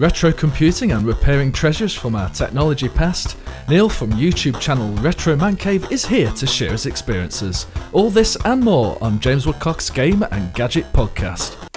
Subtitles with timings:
[0.00, 3.36] Retro computing and repairing treasures from our technology past,
[3.68, 7.66] Neil from YouTube channel Retro Man Cave is here to share his experiences.
[7.92, 11.69] All this and more on James Woodcock's Game and Gadget Podcast.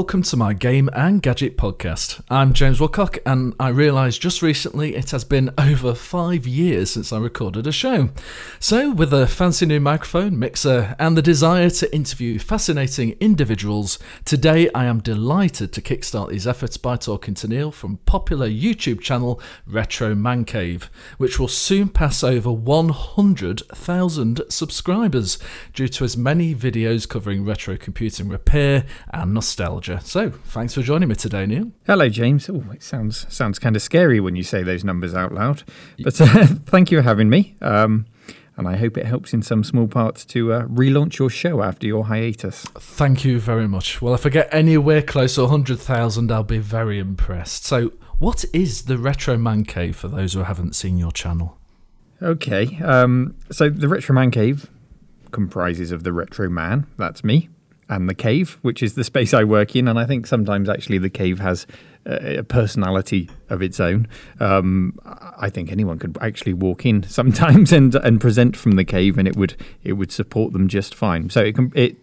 [0.00, 2.22] Welcome to my Game and Gadget podcast.
[2.30, 7.12] I'm James Woodcock, and I realised just recently it has been over five years since
[7.12, 8.08] I recorded a show.
[8.58, 14.70] So, with a fancy new microphone, mixer, and the desire to interview fascinating individuals, today
[14.74, 19.38] I am delighted to kickstart these efforts by talking to Neil from popular YouTube channel
[19.66, 25.38] Retro Man Cave, which will soon pass over 100,000 subscribers
[25.74, 29.89] due to his many videos covering retro computing repair and nostalgia.
[29.98, 31.72] So, thanks for joining me today, Neil.
[31.86, 32.48] Hello, James.
[32.48, 35.64] Oh, it sounds sounds kind of scary when you say those numbers out loud,
[36.02, 37.56] but uh, thank you for having me.
[37.60, 38.06] Um,
[38.56, 41.86] and I hope it helps in some small parts to uh, relaunch your show after
[41.86, 42.66] your hiatus.
[42.78, 44.02] Thank you very much.
[44.02, 47.64] Well, if I get anywhere close to 100,000, I'll be very impressed.
[47.64, 51.58] So, what is the Retro Man Cave for those who haven't seen your channel?
[52.22, 54.68] Okay, um, so the Retro Man Cave
[55.30, 57.48] comprises of the Retro Man, that's me,
[57.90, 59.88] and the cave, which is the space I work in.
[59.88, 61.66] And I think sometimes actually the cave has
[62.06, 64.06] a personality of its own.
[64.38, 69.18] Um, I think anyone could actually walk in sometimes and and present from the cave,
[69.18, 71.28] and it would it would support them just fine.
[71.28, 71.96] So it it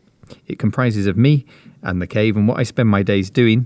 [0.46, 1.46] it comprises of me
[1.82, 3.66] and the cave, and what I spend my days doing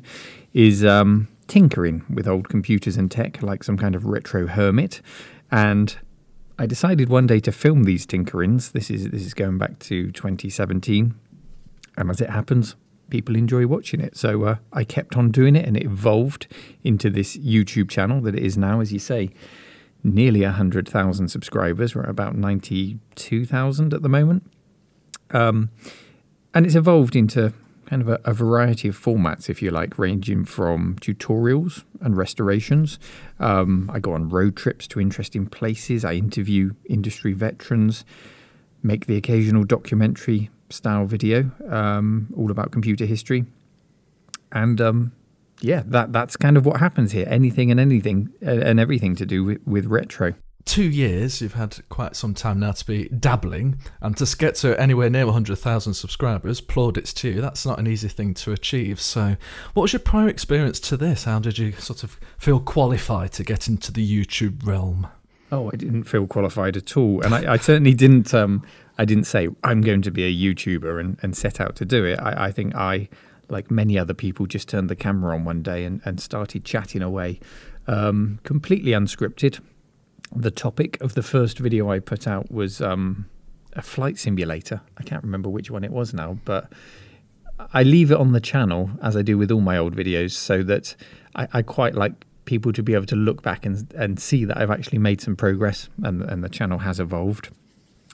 [0.54, 5.02] is um, tinkering with old computers and tech, like some kind of retro hermit,
[5.52, 5.98] and.
[6.60, 8.74] I decided one day to film these tinkerings.
[8.74, 11.16] This is this is going back to 2017,
[12.02, 12.76] and as it happens,
[13.10, 14.18] people enjoy watching it.
[14.18, 16.48] So uh, I kept on doing it and it evolved
[16.84, 19.30] into this YouTube channel that it is now, as you say,
[20.04, 21.96] nearly 100,000 subscribers.
[21.96, 24.50] We're at about 92,000 at the moment.
[25.30, 25.70] Um,
[26.54, 27.54] and it's evolved into
[27.86, 33.00] kind of a, a, variety of formats, if you like, ranging from tutorials and restorations.
[33.40, 36.04] Um, I go on road trips to interesting places.
[36.04, 38.06] I interview industry veterans,
[38.82, 43.46] make the occasional documentary style video, um, all about computer history.
[44.52, 45.14] And um,
[45.62, 47.26] yeah, that that's kind of what happens here.
[47.30, 50.34] Anything and anything and everything to do with, with retro.
[50.64, 54.80] Two years, you've had quite some time now to be dabbling, and to get to
[54.80, 57.42] anywhere near 100,000 subscribers, plaudits to you.
[57.42, 59.02] That's not an easy thing to achieve.
[59.02, 59.38] So,
[59.74, 61.24] what was your prior experience to this?
[61.24, 65.08] How did you sort of feel qualified to get into the YouTube realm?
[65.52, 68.34] Oh, I didn't feel qualified at all, and I, I certainly didn't.
[68.34, 68.64] Um,
[68.98, 72.06] I didn't say I'm going to be a YouTuber and, and set out to do
[72.06, 72.20] it.
[72.20, 73.10] I, I, think I,
[73.50, 77.02] like many other people, just turned the camera on one day and, and started chatting
[77.02, 77.40] away,
[77.88, 79.60] um, completely unscripted.
[80.34, 83.26] The topic of the first video I put out was um,
[83.74, 84.82] a flight simulator.
[84.98, 86.72] I can't remember which one it was now, but
[87.74, 90.64] I leave it on the channel as I do with all my old videos, so
[90.64, 90.96] that
[91.36, 94.58] I, I quite like people to be able to look back and, and see that
[94.58, 97.50] I've actually made some progress and, and the channel has evolved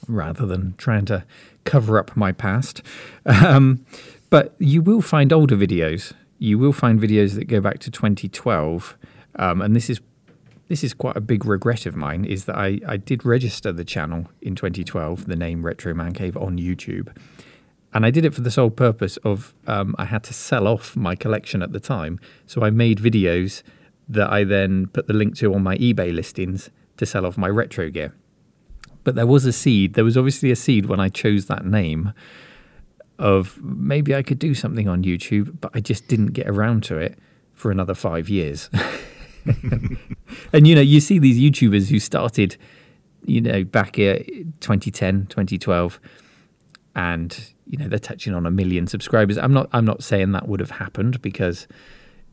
[0.07, 1.23] rather than trying to
[1.63, 2.81] cover up my past.
[3.25, 3.85] Um,
[4.29, 6.13] but you will find older videos.
[6.37, 8.97] You will find videos that go back to 2012.
[9.35, 10.01] Um, and this is
[10.67, 13.85] this is quite a big regret of mine is that I, I did register the
[13.85, 17.15] channel in 2012, the name Retro Man Cave on YouTube.
[17.93, 20.95] And I did it for the sole purpose of um, I had to sell off
[20.95, 22.19] my collection at the time.
[22.45, 23.63] So I made videos
[24.09, 27.47] that I then put the link to on my eBay listings to sell off my
[27.47, 28.13] retro gear.
[29.07, 32.11] But there was a seed, there was obviously a seed when I chose that name
[33.17, 36.97] of maybe I could do something on YouTube, but I just didn't get around to
[36.97, 37.17] it
[37.53, 38.69] for another five years.
[40.51, 42.57] and you know, you see these YouTubers who started,
[43.23, 46.01] you know, back in 2010, 2012,
[46.93, 49.37] and you know they're touching on a million subscribers.
[49.37, 51.65] I'm not, I'm not saying that would have happened because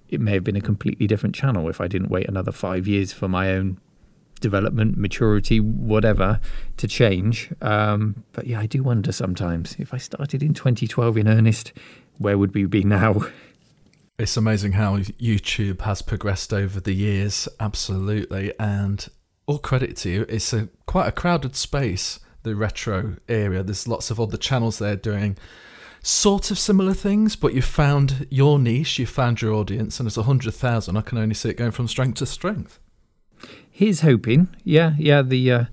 [0.09, 3.13] it may have been a completely different channel if I didn't wait another five years
[3.13, 3.79] for my own
[4.45, 6.39] development, maturity, whatever,
[6.77, 7.51] to change.
[7.63, 11.73] Um, but yeah, I do wonder sometimes if I started in 2012 in earnest,
[12.19, 13.23] where would we be now?
[14.17, 18.53] It's amazing how YouTube has progressed over the years, absolutely.
[18.61, 19.05] And
[19.47, 23.65] all credit to you, it's a quite a crowded space, the retro area.
[23.65, 25.37] There's lots of other channels there doing
[26.01, 30.17] sort of similar things, but you found your niche, you found your audience, and it's
[30.17, 30.97] 100,000.
[30.97, 32.79] I can only see it going from strength to strength.
[33.77, 34.47] Here's hoping.
[34.63, 35.21] Yeah, yeah.
[35.21, 35.65] The uh,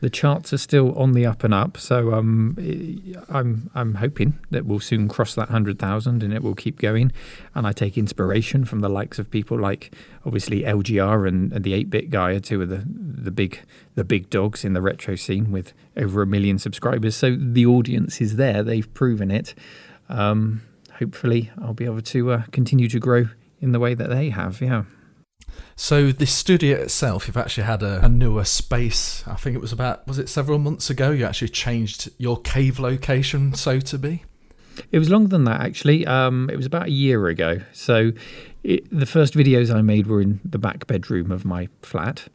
[0.00, 1.76] the charts are still on the up and up.
[1.76, 2.56] So um,
[3.28, 7.12] I'm I'm hoping that we'll soon cross that hundred thousand and it will keep going.
[7.54, 11.74] And I take inspiration from the likes of people like obviously LGR and, and the
[11.74, 13.60] eight bit guy are two of the the big
[13.94, 17.14] the big dogs in the retro scene with over a million subscribers.
[17.14, 18.62] So the audience is there.
[18.62, 19.54] They've proven it.
[20.08, 20.62] Um,
[20.98, 23.28] hopefully, I'll be able to uh, continue to grow
[23.60, 24.62] in the way that they have.
[24.62, 24.84] Yeah.
[25.76, 29.24] So the studio itself, you've actually had a, a, newer space.
[29.26, 31.10] I think it was about was it several months ago?
[31.10, 34.24] You actually changed your cave location, so to be.
[34.92, 36.06] It was longer than that actually.
[36.06, 37.60] Um, it was about a year ago.
[37.72, 38.12] So
[38.62, 42.28] it, the first videos I made were in the back bedroom of my flat,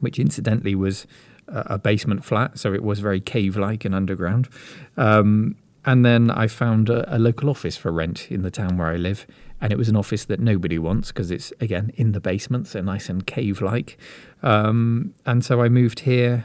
[0.00, 1.06] which incidentally was
[1.48, 4.48] a, a basement flat, so it was very cave-like and underground.
[4.96, 8.88] Um, and then I found a, a local office for rent in the town where
[8.88, 9.26] I live
[9.62, 12.82] and it was an office that nobody wants because it's again in the basement, so
[12.82, 13.96] nice and cave-like.
[14.42, 16.44] Um, and so I moved here.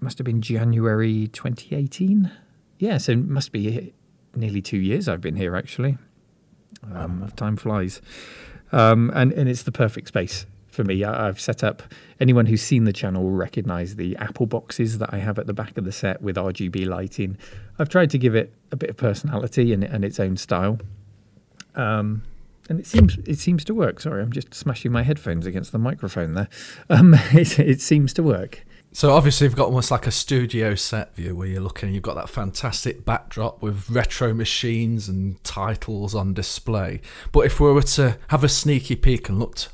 [0.00, 2.32] Must have been January 2018.
[2.78, 3.92] Yeah, so it must be
[4.34, 5.98] nearly two years I've been here actually.
[6.92, 8.00] Um, time flies,
[8.72, 11.04] um, and and it's the perfect space for me.
[11.04, 11.82] I, I've set up.
[12.20, 15.54] Anyone who's seen the channel will recognise the Apple boxes that I have at the
[15.54, 17.36] back of the set with RGB lighting.
[17.78, 20.78] I've tried to give it a bit of personality and, and its own style.
[21.74, 22.22] Um,
[22.68, 24.00] and it seems it seems to work.
[24.00, 26.48] Sorry, I'm just smashing my headphones against the microphone there.
[26.90, 28.64] Um, it, it seems to work.
[28.92, 31.92] So obviously you've got almost like a studio set view where you're looking.
[31.92, 37.02] You've got that fantastic backdrop with retro machines and titles on display.
[37.30, 39.68] But if we were to have a sneaky peek and looked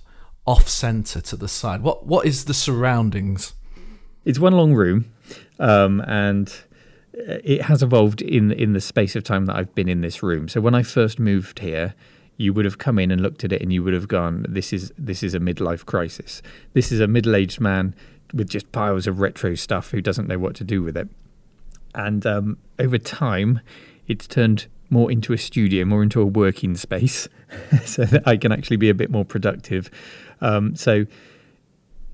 [0.45, 3.55] off centre to the side, what what is the surroundings?
[4.25, 5.13] It's one long room,
[5.61, 6.53] um, and
[7.13, 10.49] it has evolved in in the space of time that I've been in this room.
[10.49, 11.95] So when I first moved here,
[12.37, 14.73] you would have come in and looked at it and you would have gone, "This
[14.73, 16.43] is this is a midlife crisis.
[16.73, 17.95] This is a middle-aged man
[18.33, 21.09] with just piles of retro stuff who doesn't know what to do with it."
[21.95, 23.61] And um, over time,
[24.07, 27.29] it's turned more into a studio, more into a working space,
[27.85, 29.91] so that I can actually be a bit more productive.
[30.41, 31.07] Um, so.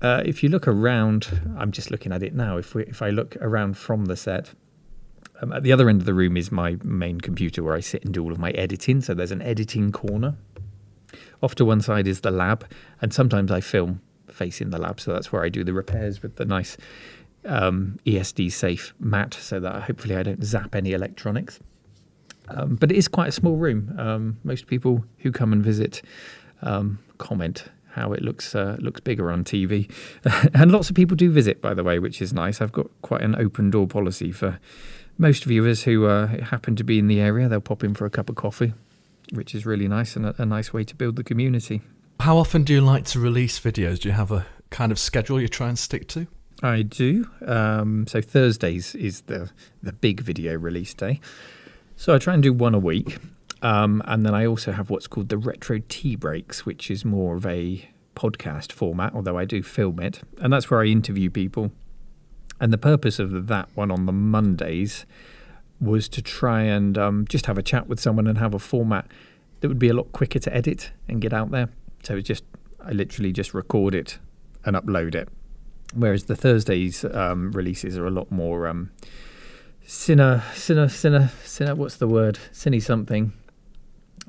[0.01, 2.55] Uh, if you look around, I'm just looking at it now.
[2.55, 4.53] If we, if I look around from the set,
[5.41, 8.03] um, at the other end of the room is my main computer where I sit
[8.03, 9.01] and do all of my editing.
[9.01, 10.35] So there's an editing corner.
[11.41, 12.69] Off to one side is the lab,
[13.01, 14.99] and sometimes I film facing the lab.
[14.99, 16.77] So that's where I do the repairs with the nice
[17.45, 21.59] um, ESD safe mat so that hopefully I don't zap any electronics.
[22.49, 23.95] Um, but it is quite a small room.
[23.97, 26.01] Um, most people who come and visit
[26.61, 29.91] um, comment how it looks uh, looks bigger on TV,
[30.53, 32.61] and lots of people do visit, by the way, which is nice.
[32.61, 34.59] I've got quite an open door policy for
[35.19, 38.09] most viewers who uh, happen to be in the area, they'll pop in for a
[38.09, 38.73] cup of coffee,
[39.33, 41.81] which is really nice and a, a nice way to build the community.
[42.21, 43.99] How often do you like to release videos?
[43.99, 46.27] Do you have a kind of schedule you try and stick to?
[46.63, 47.29] I do.
[47.45, 49.51] Um, so Thursdays is the
[49.83, 51.19] the big video release day.
[51.95, 53.17] So I try and do one a week,
[53.61, 57.35] um, and then I also have what's called the retro tea breaks, which is more
[57.35, 61.71] of a podcast format, although I do film it, and that's where I interview people
[62.59, 65.05] and the purpose of that one on the Mondays
[65.79, 69.07] was to try and um, just have a chat with someone and have a format
[69.61, 71.69] that would be a lot quicker to edit and get out there.
[72.03, 72.43] So it's just,
[72.83, 74.19] I literally just record it
[74.65, 75.29] and upload it.
[75.93, 78.91] Whereas the Thursdays um, releases are a lot more um,
[79.83, 81.75] sinner, sinner, sinner.
[81.75, 82.39] What's the word?
[82.51, 83.33] Cinny something.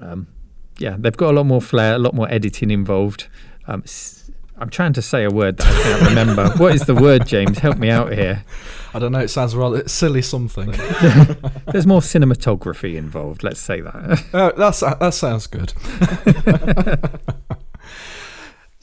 [0.01, 0.29] Um,
[0.79, 3.29] yeah, they've got a lot more flair, a lot more editing involved.
[3.67, 3.83] Um,
[4.61, 6.51] I'm trying to say a word that I can't remember.
[6.59, 7.59] what is the word, James?
[7.59, 8.45] Help me out here.
[8.93, 9.21] I don't know.
[9.21, 10.71] It sounds rather silly something.
[11.73, 13.43] There's more cinematography involved.
[13.43, 14.25] Let's say that.
[14.35, 15.73] Uh, that's that sounds good.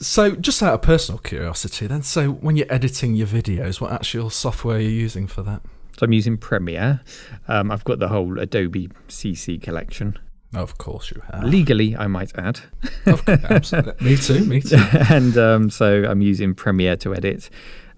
[0.00, 4.30] so, just out of personal curiosity, then, so when you're editing your videos, what actual
[4.30, 5.62] software are you using for that?
[5.96, 7.02] So I'm using Premiere.
[7.46, 10.18] Um, I've got the whole Adobe CC collection.
[10.54, 11.44] Of course you have.
[11.44, 12.60] Legally, I might add.
[13.06, 14.04] Of course, absolutely.
[14.04, 14.82] me too, me too.
[15.10, 17.50] and um, so I'm using Premiere to edit.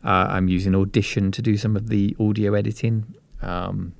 [0.04, 3.14] Uh, I'm using Audition to do some of the audio editing.
[3.40, 3.94] Um,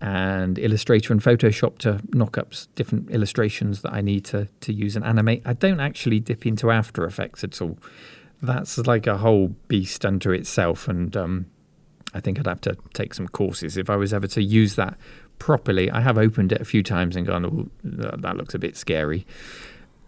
[0.00, 4.96] and Illustrator and Photoshop to knock up different illustrations that I need to, to use
[4.96, 5.42] and animate.
[5.44, 7.78] I don't actually dip into After Effects at all.
[8.40, 10.88] That's like a whole beast unto itself.
[10.88, 11.46] And um,
[12.14, 14.96] I think I'd have to take some courses if I was ever to use that
[15.40, 15.90] properly.
[15.90, 19.26] I have opened it a few times and gone, oh, that looks a bit scary.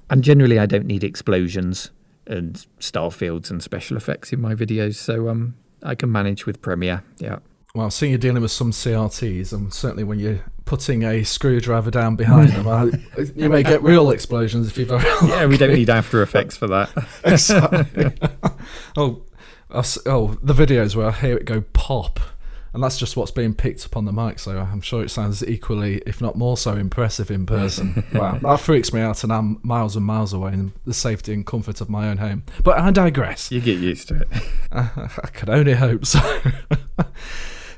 [0.09, 1.91] And generally, I don't need explosions
[2.27, 6.63] and star fields and special effects in my videos, so um, I can manage with
[6.63, 7.03] Premiere.
[7.19, 7.39] Yeah.
[7.75, 12.17] well, seeing you're dealing with some CRTs, and certainly when you're putting a screwdriver down
[12.17, 12.93] behind them, I,
[13.35, 15.07] you may get real explosions if you've ever.
[15.27, 16.91] yeah, we don't need After Effects for that.
[17.25, 18.13] exactly.
[18.97, 19.23] oh,
[19.71, 22.21] oh, the videos where I hear it go pop,
[22.75, 24.39] and that's just what's being picked up on the mic.
[24.39, 28.05] So I'm sure it sounds equally, if not more so, impressive in person.
[28.13, 31.47] wow, that freaks me out, and I'm miles and miles away in the safety and
[31.47, 32.45] comfort of my own home.
[32.63, 33.51] But I digress.
[33.51, 34.29] You get used to it.
[34.71, 34.91] I,
[35.23, 36.21] I could only hope so.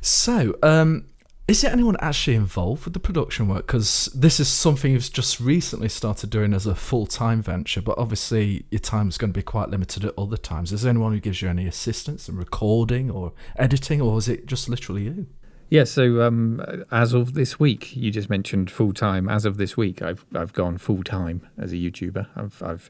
[0.04, 1.06] So, um,
[1.46, 3.66] is there anyone actually involved with the production work?
[3.66, 7.98] Because this is something you've just recently started doing as a full time venture, but
[7.98, 10.72] obviously your time is going to be quite limited at other times.
[10.72, 14.46] Is there anyone who gives you any assistance in recording or editing, or is it
[14.46, 15.26] just literally you?
[15.68, 19.28] Yeah, so um, as of this week, you just mentioned full time.
[19.28, 22.26] As of this week, I've I've gone full time as a YouTuber.
[22.36, 22.88] I've I've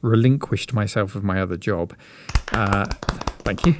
[0.00, 1.96] relinquished myself of my other job.
[2.52, 2.84] Uh,
[3.42, 3.74] thank you.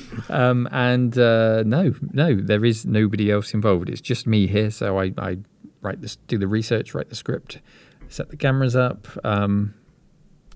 [0.28, 3.88] um, and uh, no, no, there is nobody else involved.
[3.88, 4.70] It's just me here.
[4.70, 5.38] So I, I
[5.80, 7.60] write this, do the research, write the script,
[8.08, 9.74] set the cameras up, um,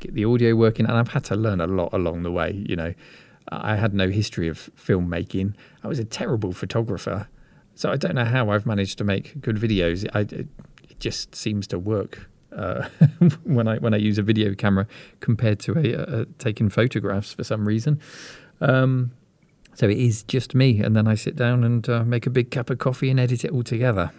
[0.00, 2.64] get the audio working, and I've had to learn a lot along the way.
[2.68, 2.94] You know,
[3.50, 5.54] I had no history of filmmaking.
[5.82, 7.28] I was a terrible photographer,
[7.74, 10.08] so I don't know how I've managed to make good videos.
[10.14, 10.48] I, it
[10.98, 12.28] just seems to work.
[12.50, 12.88] Uh,
[13.44, 14.86] when I when I use a video camera
[15.20, 18.00] compared to a, a taking photographs for some reason,
[18.60, 19.12] um,
[19.78, 22.50] so it is just me, and then I sit down and uh, make a big
[22.50, 24.11] cup of coffee and edit it all together.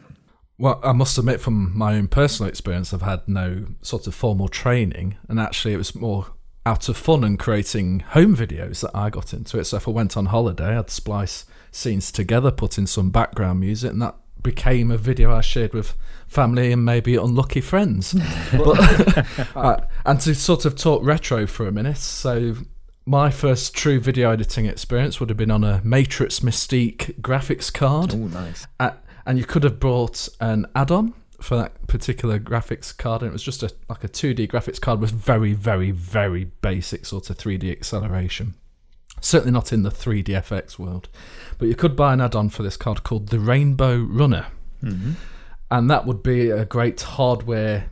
[0.57, 4.47] Well, I must admit, from my own personal experience, I've had no sort of formal
[4.47, 6.27] training, and actually, it was more
[6.65, 9.65] out of fun and creating home videos that I got into it.
[9.65, 13.91] So if I went on holiday, I'd splice scenes together, put in some background music,
[13.91, 15.93] and that became a video I shared with
[16.29, 18.13] family and maybe unlucky friends.
[18.53, 22.55] but, uh, and to sort of talk retro for a minute, so
[23.09, 28.13] my first true video editing experience would have been on a Matrox Mystique graphics card.
[28.13, 28.67] Oh, nice.
[28.79, 28.91] Uh,
[29.25, 33.41] and you could have brought an add-on for that particular graphics card, and it was
[33.41, 37.71] just a like a 2D graphics card with very, very, very basic sort of 3D
[37.71, 38.53] acceleration.
[39.21, 41.09] Certainly not in the 3DFX world,
[41.57, 44.45] but you could buy an add-on for this card called the Rainbow Runner,
[44.83, 45.13] mm-hmm.
[45.71, 47.89] and that would be a great hardware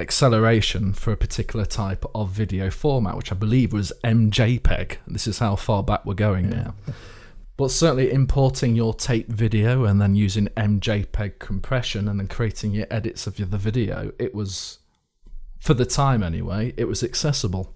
[0.00, 4.96] acceleration for a particular type of video format, which I believe was MJPEG.
[5.06, 6.62] This is how far back we're going yeah.
[6.62, 6.74] now.
[7.56, 12.86] But certainly importing your tape video and then using MJPEG compression and then creating your
[12.90, 14.78] edits of the video, it was,
[15.58, 17.74] for the time anyway, it was accessible.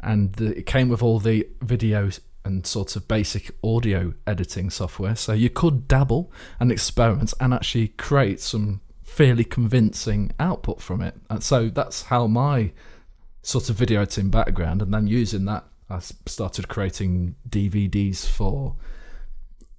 [0.00, 2.10] And the, it came with all the video
[2.44, 5.16] and sort of basic audio editing software.
[5.16, 8.82] So you could dabble and experiment and actually create some
[9.16, 11.14] fairly convincing output from it.
[11.30, 12.72] And so that's how my
[13.42, 18.76] sort of video editing background, and then using that, I started creating DVDs for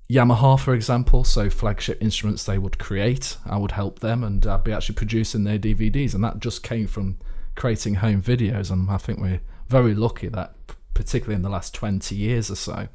[0.10, 1.24] Yamaha, for example.
[1.24, 5.44] So flagship instruments they would create, I would help them, and I'd be actually producing
[5.44, 7.20] their DVDs, and that just came from
[7.56, 8.72] creating home videos.
[8.72, 10.56] And I think we're very lucky that,
[10.96, 12.88] particularly in the last twenty years or so,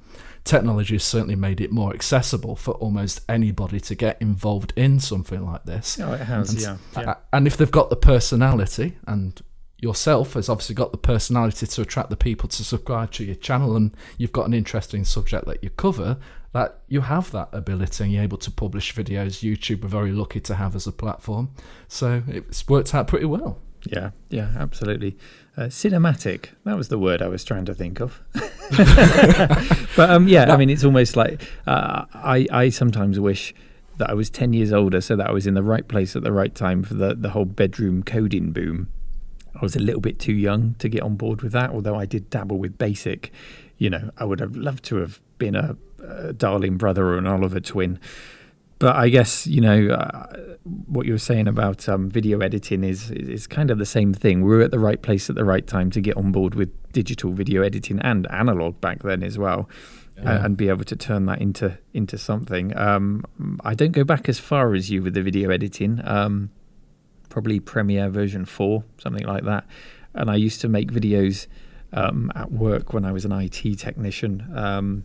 [0.44, 5.44] technology has certainly made it more accessible for almost anybody to get involved in something
[5.44, 5.98] like this.
[6.00, 6.76] Oh, it has, and, yeah.
[6.96, 7.14] yeah.
[7.32, 9.40] And if they've got the personality, and
[9.78, 13.76] yourself has obviously got the personality to attract the people to subscribe to your channel,
[13.76, 16.18] and you've got an interesting subject that you cover,
[16.52, 19.42] that you have that ability and you're able to publish videos.
[19.42, 21.50] YouTube are very lucky to have as a platform.
[21.88, 23.58] So it's worked out pretty well.
[23.86, 25.18] Yeah, yeah, absolutely.
[25.54, 26.50] Uh, cinematic.
[26.64, 28.22] That was the word I was trying to think of.
[29.96, 33.54] but um, yeah, I mean, it's almost like uh, I I sometimes wish
[33.98, 36.22] that I was ten years older, so that I was in the right place at
[36.22, 38.88] the right time for the the whole bedroom coding boom.
[39.54, 42.06] I was a little bit too young to get on board with that, although I
[42.06, 43.30] did dabble with basic.
[43.76, 47.26] You know, I would have loved to have been a, a Darling brother or an
[47.26, 48.00] Oliver twin
[48.82, 53.12] but I guess you know uh, what you were saying about um, video editing is
[53.12, 54.42] is kind of the same thing.
[54.42, 56.70] We were at the right place at the right time to get on board with
[56.90, 59.68] digital video editing and analog back then as well,
[60.16, 60.32] yeah.
[60.32, 62.76] and, and, be able to turn that into into something.
[62.76, 63.24] Um,
[63.62, 66.00] I don't go back as far as you with the video editing.
[66.02, 66.50] Um,
[67.28, 69.64] probably Premiere version four, something like that.
[70.12, 71.46] And I used to make videos
[71.92, 75.04] um, at work when I was an IT technician um,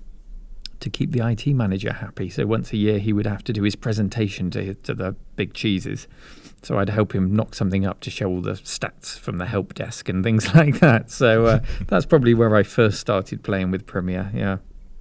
[0.80, 2.30] to keep the IT manager happy.
[2.30, 5.54] So once a year, he would have to do his presentation to, to the big
[5.54, 6.08] cheeses.
[6.62, 9.74] So I'd help him knock something up to show all the stats from the help
[9.74, 11.12] desk and things like that.
[11.12, 14.32] So uh, that's probably where I first started playing with Premiere.
[14.34, 14.58] Yeah.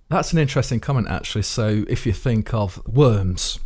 [0.08, 1.42] That's an interesting comment, actually.
[1.42, 3.58] So if you think of Worms,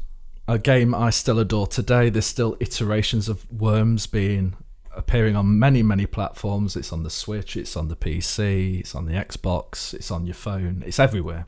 [0.48, 4.56] a game I still adore today, there's still iterations of Worms being
[4.96, 6.76] appearing on many, many platforms.
[6.76, 10.34] It's on the Switch, it's on the PC, it's on the Xbox, it's on your
[10.34, 11.46] phone, it's everywhere.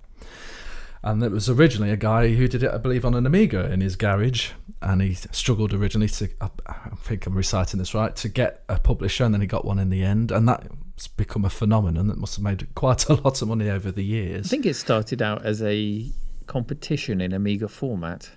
[1.04, 3.80] And it was originally a guy who did it, I believe, on an Amiga in
[3.80, 4.50] his garage.
[4.80, 9.25] And he struggled originally to, I think I'm reciting this right, to get a publisher,
[9.25, 10.30] and then he got one in the end.
[10.30, 13.90] And that's become a phenomenon that must have made quite a lot of money over
[13.90, 14.47] the years.
[14.47, 16.06] I think it started out as a
[16.47, 18.30] competition in Amiga Format.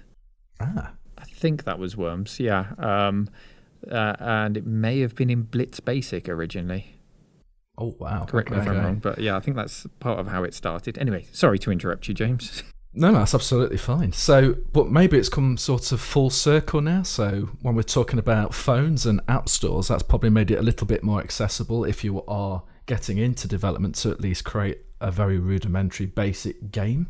[0.59, 0.93] Ah.
[1.17, 2.73] I think that was Worms, yeah.
[2.77, 3.29] Um,
[3.89, 6.94] uh, and it may have been in Blitz Basic originally.
[7.77, 8.25] Oh wow!
[8.25, 10.97] Correct me if I'm wrong, but yeah, I think that's part of how it started.
[10.97, 12.63] Anyway, sorry to interrupt you, James.
[12.97, 14.13] No, no, that's absolutely fine.
[14.13, 17.03] So, but maybe it's come sort of full circle now.
[17.03, 20.87] So, when we're talking about phones and app stores, that's probably made it a little
[20.87, 25.37] bit more accessible if you are getting into development to at least create a very
[25.37, 27.07] rudimentary, basic game.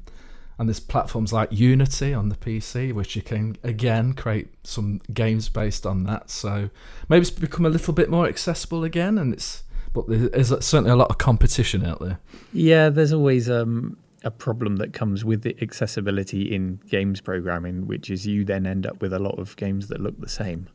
[0.58, 5.50] And there's platforms like Unity on the PC, which you can again create some games
[5.50, 6.32] based on that.
[6.32, 6.72] So
[7.10, 9.64] maybe it's become a little bit more accessible again, and it's
[9.96, 12.20] but there's certainly a lot of competition out there.
[12.54, 18.10] Yeah, there's always um, a problem that comes with the accessibility in games programming, which
[18.10, 20.68] is you then end up with a lot of games that look the same.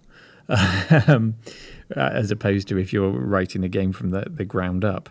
[1.06, 1.36] um,
[1.94, 5.08] as opposed to if you're writing a game from the, the ground up.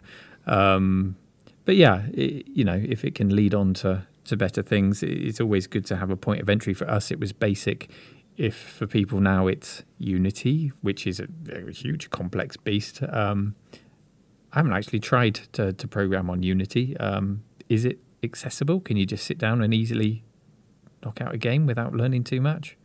[0.47, 1.15] Um,
[1.63, 5.39] but yeah, it, you know, if it can lead on to, to better things, it's
[5.39, 6.73] always good to have a point of entry.
[6.73, 7.89] For us, it was basic.
[8.37, 13.55] If for people now it's Unity, which is a, a huge complex beast, um,
[14.53, 16.97] I haven't actually tried to, to program on Unity.
[16.97, 18.79] Um, is it accessible?
[18.79, 20.23] Can you just sit down and easily
[21.03, 22.75] knock out a game without learning too much?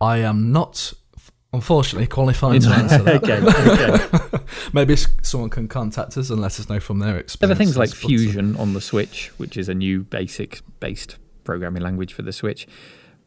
[0.00, 0.92] I am not,
[1.52, 3.22] unfortunately, qualified to answer that.
[3.22, 4.44] okay, okay.
[4.72, 7.40] Maybe someone can contact us and let us know from their experience.
[7.40, 11.82] There are things like Fusion on the Switch, which is a new basic based programming
[11.82, 12.66] language for the Switch.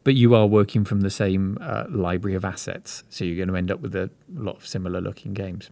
[0.02, 3.56] But you are working from the same uh, library of assets, so you're going to
[3.56, 5.70] end up with a lot of similar looking games.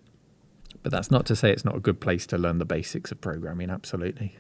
[0.83, 3.21] But that's not to say it's not a good place to learn the basics of
[3.21, 4.37] programming, absolutely.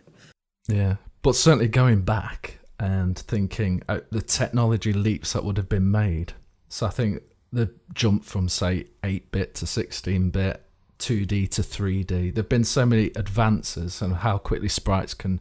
[0.68, 5.90] Yeah, but certainly going back and thinking uh, the technology leaps that would have been
[5.90, 6.32] made.
[6.68, 7.22] So I think
[7.52, 10.64] the jump from, say, 8 bit to 16 bit,
[10.98, 15.40] 2D to 3D, there have been so many advances and how quickly sprites can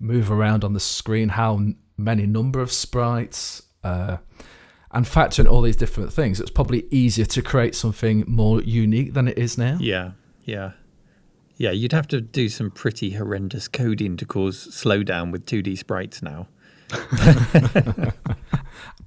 [0.00, 1.60] move around on the screen, how
[1.96, 3.62] many number of sprites.
[3.84, 4.16] Uh,
[4.92, 9.14] and factor in all these different things, it's probably easier to create something more unique
[9.14, 9.76] than it is now.
[9.80, 10.12] Yeah,
[10.44, 10.72] yeah.
[11.56, 16.22] Yeah, you'd have to do some pretty horrendous coding to cause slowdown with 2D sprites
[16.22, 16.48] now.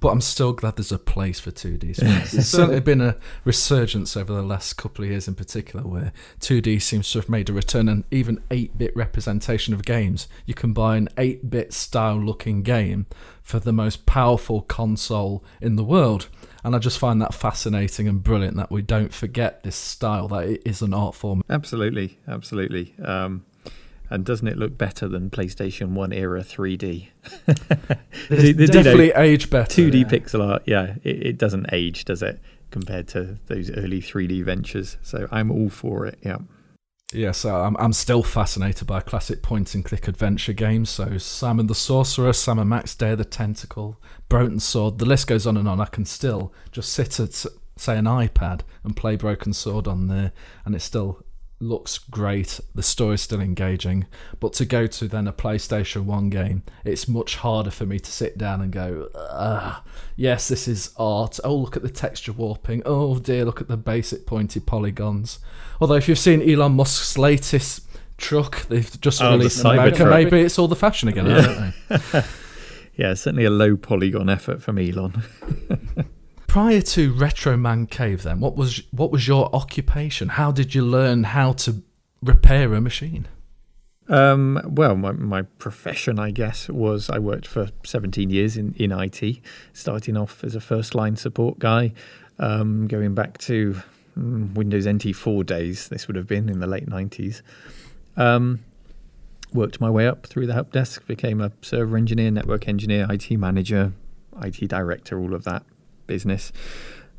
[0.00, 2.32] but I'm still glad there's a place for 2D sprites.
[2.32, 6.80] There's certainly been a resurgence over the last couple of years in particular where 2D
[6.80, 10.28] seems to have made a return and even 8 bit representation of games.
[10.46, 13.06] You can buy an 8 bit style looking game
[13.42, 16.28] for the most powerful console in the world.
[16.64, 20.48] And I just find that fascinating and brilliant that we don't forget this style, that
[20.48, 21.42] it is an art form.
[21.50, 22.94] Absolutely, absolutely.
[23.04, 23.44] Um,
[24.08, 27.08] and doesn't it look better than PlayStation 1 era 3D?
[28.30, 29.82] it definitely you know, age better.
[29.82, 30.08] 2D yeah.
[30.08, 34.96] pixel art, yeah, it, it doesn't age, does it, compared to those early 3D ventures?
[35.02, 36.38] So I'm all for it, yeah.
[37.14, 40.90] Yeah, so I'm, I'm still fascinated by classic point and click adventure games.
[40.90, 45.46] So Simon the Sorcerer, Sam and Max Day the Tentacle, Broken Sword, the list goes
[45.46, 45.80] on and on.
[45.80, 47.32] I can still just sit at,
[47.76, 50.32] say, an iPad and play Broken Sword on there,
[50.64, 51.23] and it's still
[51.64, 54.06] looks great, the story's still engaging,
[54.40, 58.10] but to go to then a PlayStation 1 game, it's much harder for me to
[58.10, 59.82] sit down and go, ah,
[60.16, 61.40] yes, this is art.
[61.42, 62.82] Oh, look at the texture warping.
[62.84, 65.38] Oh dear, look at the basic pointy polygons.
[65.80, 70.04] Although, if you've seen Elon Musk's latest truck, they've just oh, released the in America,
[70.04, 71.72] maybe it's all the fashion again, yeah.
[72.96, 75.22] yeah, certainly a low polygon effort from Elon.
[76.54, 80.28] prior to Retro Man Cave, then what was what was your occupation?
[80.28, 81.82] How did you learn how to
[82.22, 83.26] repair a machine?
[84.08, 88.92] Um, well, my, my profession, I guess, was I worked for 17 years in, in
[88.92, 89.40] IT,
[89.72, 91.92] starting off as a first line support guy,
[92.38, 93.82] um, going back to
[94.16, 97.42] mm, Windows NT 4 days, this would have been in the late 90s.
[98.16, 98.60] Um,
[99.52, 103.28] worked my way up through the help desk, became a server engineer, network engineer, IT
[103.32, 103.92] manager,
[104.40, 105.64] IT director, all of that
[106.06, 106.52] business.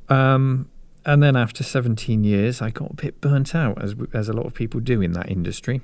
[0.09, 0.69] Um,
[1.05, 4.45] and then after 17 years, I got a bit burnt out, as as a lot
[4.45, 5.81] of people do in that industry.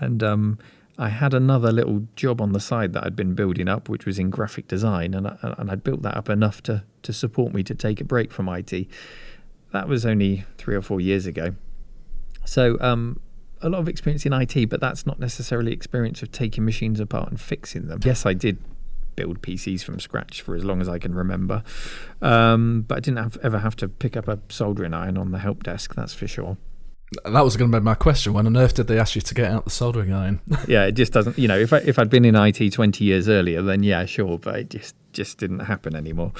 [0.00, 0.58] And um,
[0.98, 4.18] I had another little job on the side that I'd been building up, which was
[4.18, 7.62] in graphic design, and I, and I'd built that up enough to to support me
[7.64, 8.86] to take a break from IT.
[9.72, 11.54] That was only three or four years ago.
[12.44, 13.20] So um,
[13.60, 17.28] a lot of experience in IT, but that's not necessarily experience of taking machines apart
[17.28, 18.00] and fixing them.
[18.04, 18.58] Yes, I did
[19.16, 21.62] build PCs from scratch for as long as I can remember.
[22.22, 25.38] Um, but I didn't have, ever have to pick up a soldering iron on the
[25.38, 26.56] help desk, that's for sure.
[27.24, 28.32] That was going to be my question.
[28.32, 30.40] When on earth did they ask you to get out the soldering iron?
[30.68, 31.38] yeah, it just doesn't.
[31.38, 34.38] You know, if I, if I'd been in IT twenty years earlier, then yeah, sure,
[34.38, 36.32] but it just just didn't happen anymore.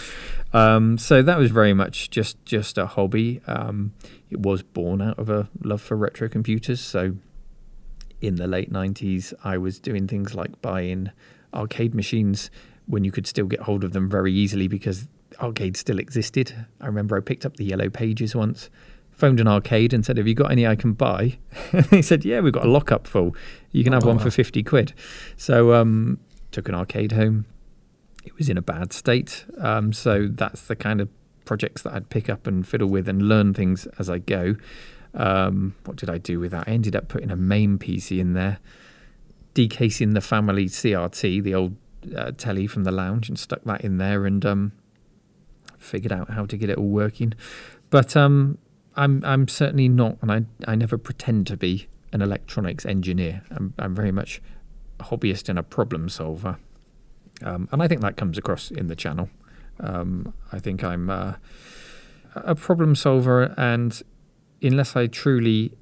[0.53, 3.41] Um, so that was very much just just a hobby.
[3.47, 3.93] Um,
[4.31, 6.81] it was born out of a love for retro computers.
[6.81, 7.17] So
[8.21, 11.13] in the late nineties, I was doing things like buying
[11.55, 12.51] arcade machines
[12.87, 15.09] when you could still get hold of them very easily because
[15.40, 16.67] arcades still existed.
[16.81, 18.71] I remember I picked up the yellow pages once
[19.14, 21.38] phoned an arcade and said, "Have you got any I can buy?"
[21.73, 23.35] and they said, "Yeah, we've got a lockup full.
[23.71, 24.25] You can have oh, one wow.
[24.25, 24.93] for fifty quid."
[25.37, 26.19] So um,
[26.51, 27.47] took an arcade home.
[28.25, 31.09] It was in a bad state, um, so that's the kind of
[31.45, 34.57] projects that I'd pick up and fiddle with and learn things as I go.
[35.12, 36.67] Um, what did I do with that?
[36.67, 38.59] I ended up putting a main PC in there,
[39.55, 41.77] decasing the family CRT, the old
[42.14, 44.73] uh, telly from the lounge, and stuck that in there and um,
[45.79, 47.33] figured out how to get it all working.
[47.90, 48.59] But um,
[48.97, 53.43] I'm I'm certainly not, and I I never pretend to be an electronics engineer.
[53.51, 54.43] I'm I'm very much
[55.01, 56.59] a hobbyist and a problem solver,
[57.43, 59.31] um, and I think that comes across in the channel.
[59.81, 61.35] Um, I think I'm uh,
[62.35, 64.01] a problem solver, and
[64.62, 65.73] unless I truly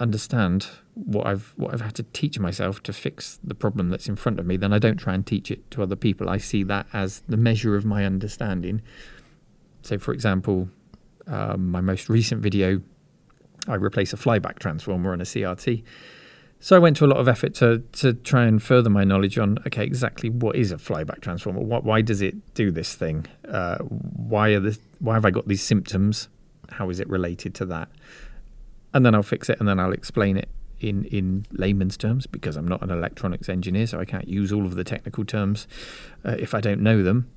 [0.00, 4.16] understand what I've what I've had to teach myself to fix the problem that's in
[4.16, 6.28] front of me, then I don't try and teach it to other people.
[6.28, 8.82] I see that as the measure of my understanding.
[9.82, 10.68] So, for example,
[11.26, 12.80] um, my most recent video,
[13.68, 15.82] I replace a flyback transformer on a CRT.
[16.60, 19.38] So I went to a lot of effort to to try and further my knowledge
[19.38, 23.26] on okay exactly what is a flyback transformer, what why does it do this thing,
[23.48, 26.28] uh, why are this why have I got these symptoms,
[26.70, 27.90] how is it related to that,
[28.94, 30.48] and then I'll fix it and then I'll explain it
[30.80, 34.64] in in layman's terms because I'm not an electronics engineer, so I can't use all
[34.64, 35.66] of the technical terms
[36.24, 37.28] uh, if I don't know them.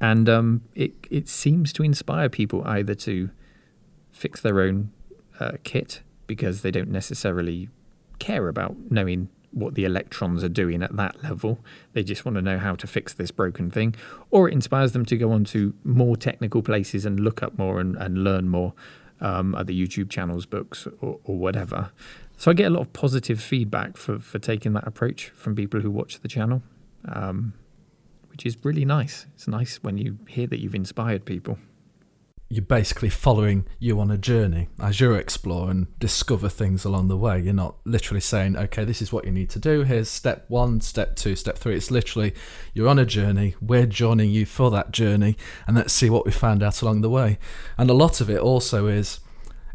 [0.00, 3.30] And um, it it seems to inspire people either to
[4.10, 4.92] fix their own
[5.40, 7.68] uh, kit because they don't necessarily
[8.18, 11.58] care about knowing what the electrons are doing at that level.
[11.94, 13.94] They just want to know how to fix this broken thing,
[14.30, 17.80] or it inspires them to go on to more technical places and look up more
[17.80, 18.74] and, and learn more,
[19.20, 21.90] um, other YouTube channels, books, or, or whatever.
[22.36, 25.80] So I get a lot of positive feedback for, for taking that approach from people
[25.80, 26.62] who watch the channel.
[27.06, 27.54] Um,
[28.36, 29.24] which is really nice.
[29.34, 31.58] It's nice when you hear that you've inspired people.
[32.48, 37.16] You're basically following you on a journey as you explore and discover things along the
[37.16, 37.40] way.
[37.40, 39.82] You're not literally saying, okay, this is what you need to do.
[39.82, 41.74] Here's step one, step two, step three.
[41.74, 42.34] It's literally
[42.72, 43.56] you're on a journey.
[43.60, 47.10] We're joining you for that journey, and let's see what we found out along the
[47.10, 47.38] way.
[47.76, 49.18] And a lot of it also is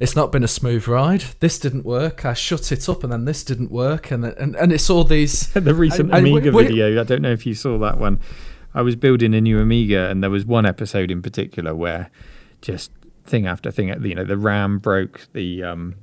[0.02, 1.26] it's not been a smooth ride.
[1.42, 2.26] This didn't work.
[2.26, 5.48] I shut it up, and then this didn't work, and and, and it's all these.
[5.54, 7.00] the recent and, Amiga and we, video.
[7.00, 8.20] I don't know if you saw that one.
[8.74, 12.10] I was building a new Amiga, and there was one episode in particular where
[12.62, 12.92] just
[13.26, 15.96] thing after thing, you know, the RAM broke, the um,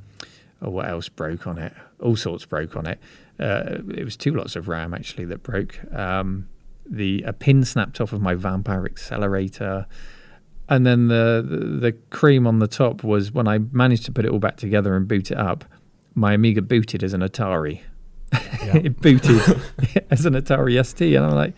[0.63, 1.73] oh, what else broke on it?
[2.01, 2.99] All sorts broke on it.
[3.39, 5.81] Uh, it was two lots of RAM actually that broke.
[5.93, 6.49] Um,
[6.85, 9.87] the a pin snapped off of my Vampire accelerator,
[10.69, 14.25] and then the, the the cream on the top was when I managed to put
[14.25, 15.65] it all back together and boot it up.
[16.15, 17.81] My Amiga booted as an Atari.
[18.33, 18.77] Yeah.
[18.85, 19.41] it booted
[20.11, 21.55] as an Atari ST, and I'm like,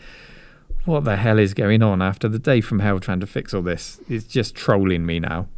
[0.84, 3.62] what the hell is going on after the day from hell trying to fix all
[3.62, 4.00] this?
[4.08, 5.48] It's just trolling me now.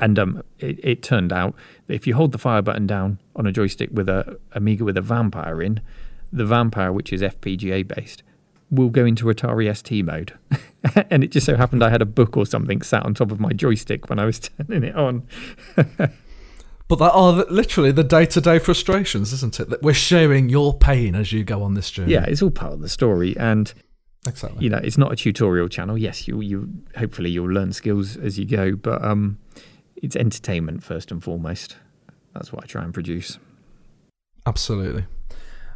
[0.00, 1.54] And um, it, it, turned out
[1.86, 4.96] that if you hold the fire button down on a joystick with a Amiga with
[4.96, 5.80] a vampire in,
[6.32, 8.24] the vampire, which is FPGA based,
[8.68, 10.36] will go into Atari ST mode.
[11.10, 13.38] and it just so happened I had a book or something sat on top of
[13.38, 15.26] my joystick when I was turning it on.
[16.88, 19.70] But that are literally the day to day frustrations, isn't it?
[19.70, 22.12] That we're sharing your pain as you go on this journey.
[22.12, 23.34] Yeah, it's all part of the story.
[23.38, 23.72] And
[24.26, 24.62] Exactly.
[24.62, 25.98] You know, it's not a tutorial channel.
[25.98, 29.38] Yes, you you hopefully you'll learn skills as you go, but um,
[29.96, 31.76] it's entertainment first and foremost.
[32.32, 33.38] That's what I try and produce.
[34.46, 35.06] Absolutely,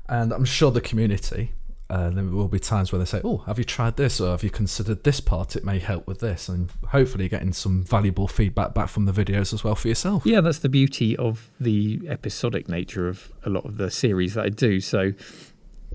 [0.08, 1.52] and I'm sure the community.
[1.88, 4.42] Uh, there will be times where they say, "Oh, have you tried this, or have
[4.42, 5.54] you considered this part?
[5.54, 9.52] It may help with this," and hopefully getting some valuable feedback back from the videos
[9.52, 10.26] as well for yourself.
[10.26, 14.46] Yeah, that's the beauty of the episodic nature of a lot of the series that
[14.46, 14.80] I do.
[14.80, 15.12] So,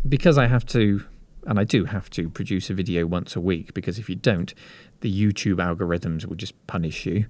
[0.07, 1.03] because I have to
[1.47, 4.53] and I do have to produce a video once a week because if you don't,
[5.01, 7.25] the YouTube algorithms will just punish you.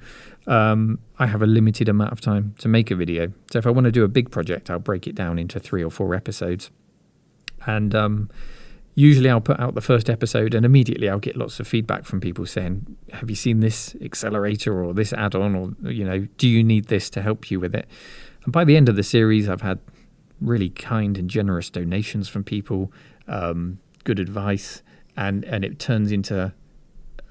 [0.47, 3.31] Um, I have a limited amount of time to make a video.
[3.51, 5.83] So if I want to do a big project, I'll break it down into three
[5.83, 6.71] or four episodes.
[7.65, 8.29] And um,
[8.95, 12.19] usually I'll put out the first episode and immediately I'll get lots of feedback from
[12.19, 15.55] people saying, Have you seen this accelerator or this add on?
[15.55, 17.87] Or, you know, do you need this to help you with it?
[18.43, 19.79] And by the end of the series, I've had
[20.41, 22.91] really kind and generous donations from people.
[23.27, 24.81] Um, good advice,
[25.15, 26.53] and and it turns into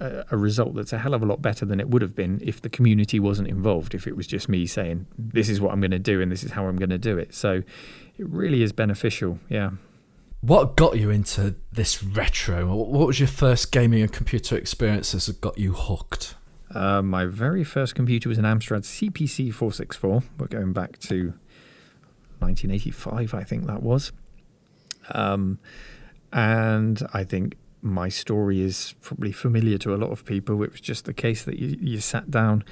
[0.01, 2.41] a, a result that's a hell of a lot better than it would have been
[2.43, 3.95] if the community wasn't involved.
[3.95, 6.43] If it was just me saying, "This is what I'm going to do and this
[6.43, 7.63] is how I'm going to do it," so
[8.19, 9.39] it really is beneficial.
[9.49, 9.71] Yeah.
[10.43, 12.75] What got you into this retro?
[12.75, 16.35] What was your first gaming and computer experiences that got you hooked?
[16.75, 20.23] Uh, my very first computer was an Amstrad CPC 464.
[20.39, 21.35] We're going back to
[22.39, 24.13] 1985, I think that was.
[25.13, 25.59] Um,
[26.33, 30.63] and I think my story is probably familiar to a lot of people.
[30.63, 32.65] It was just the case that you, you sat down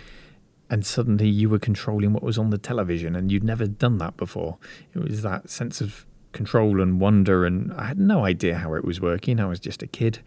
[0.70, 4.16] and suddenly you were controlling what was on the television and you'd never done that
[4.16, 4.58] before.
[4.94, 8.84] It was that sense of control and wonder, and I had no idea how it
[8.84, 9.40] was working.
[9.40, 10.20] I was just a kid,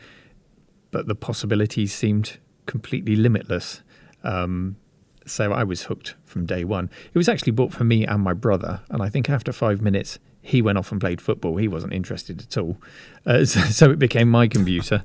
[0.90, 3.84] but the possibilities seemed completely limitless.
[4.24, 4.78] Um,
[5.26, 6.90] so I was hooked from day one.
[7.14, 10.18] It was actually bought for me and my brother, and I think after five minutes,
[10.42, 11.58] he went off and played football.
[11.58, 12.78] He wasn't interested at all.
[13.26, 15.04] Uh, so, it became my computer.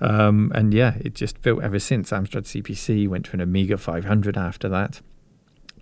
[0.00, 2.10] Um, and yeah, it just built ever since.
[2.10, 5.00] Amstrad CPC, went to an Amiga 500 after that.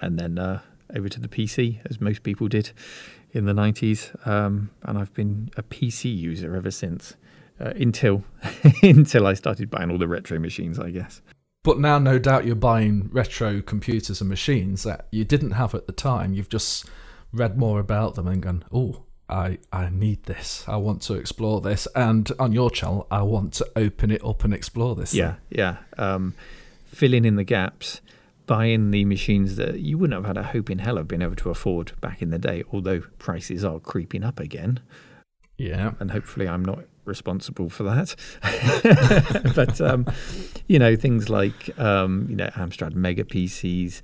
[0.01, 0.61] And then uh,
[0.95, 2.73] over to the PC, as most people did
[3.33, 4.27] in the 90s.
[4.27, 7.15] Um, and I've been a PC user ever since.
[7.59, 8.23] Uh, until
[8.83, 11.23] until I started buying all the retro machines, I guess.
[11.63, 15.87] But now, no doubt, you're buying retro computers and machines that you didn't have at
[15.87, 16.35] the time.
[16.35, 16.85] You've just
[17.33, 20.65] read more about them and gone, oh, I, I need this.
[20.69, 21.89] I want to explore this.
[21.95, 25.15] And on your channel, I want to open it up and explore this.
[25.15, 25.41] Yeah, thing.
[25.51, 25.77] yeah.
[25.99, 26.35] Um,
[26.87, 28.01] filling in the gaps,
[28.47, 31.37] buying the machines that you wouldn't have had a hope in hell of being able
[31.37, 34.81] to afford back in the day, although prices are creeping up again.
[35.59, 35.93] Yeah.
[35.99, 38.15] And hopefully I'm not responsible for that.
[39.55, 40.07] but, um,
[40.69, 44.03] you know, things like, um, you know, Amstrad Mega PCs,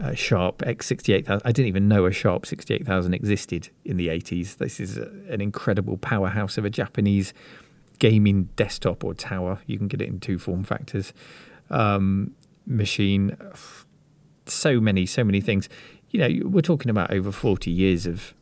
[0.00, 1.42] uh, Sharp X68000.
[1.44, 4.56] I didn't even know a Sharp 68000 existed in the 80s.
[4.56, 7.34] This is a, an incredible powerhouse of a Japanese
[7.98, 9.60] gaming desktop or tower.
[9.66, 11.12] You can get it in two form factors.
[11.68, 12.34] Um,
[12.66, 13.36] machine,
[14.46, 15.68] so many, so many things.
[16.10, 18.34] You know, we're talking about over 40 years of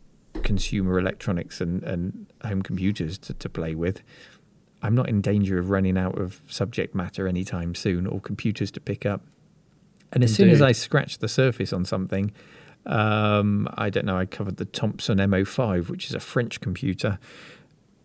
[0.42, 4.02] consumer electronics and, and home computers to, to play with.
[4.80, 8.80] I'm not in danger of running out of subject matter anytime soon or computers to
[8.80, 9.22] pick up.
[10.12, 10.36] And as Indeed.
[10.36, 12.32] soon as I scratch the surface on something,
[12.86, 17.18] um, I don't know, I covered the Thomson MO5, which is a French computer.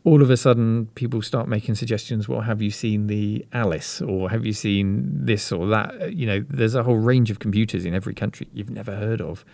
[0.04, 2.28] All of a sudden, people start making suggestions.
[2.28, 6.14] Well, have you seen the Alice, or have you seen this or that?
[6.14, 9.46] You know, there's a whole range of computers in every country you've never heard of,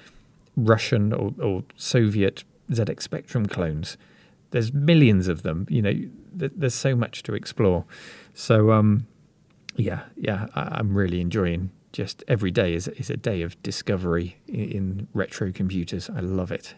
[0.57, 3.95] Russian or, or Soviet ZX Spectrum clones.
[4.49, 5.67] There's millions of them.
[5.69, 7.85] You know, th- there's so much to explore.
[8.33, 9.05] So, um,
[9.75, 14.37] yeah, yeah, I- I'm really enjoying just every day is is a day of discovery
[14.47, 16.09] in, in, retro computers.
[16.09, 16.75] I love it.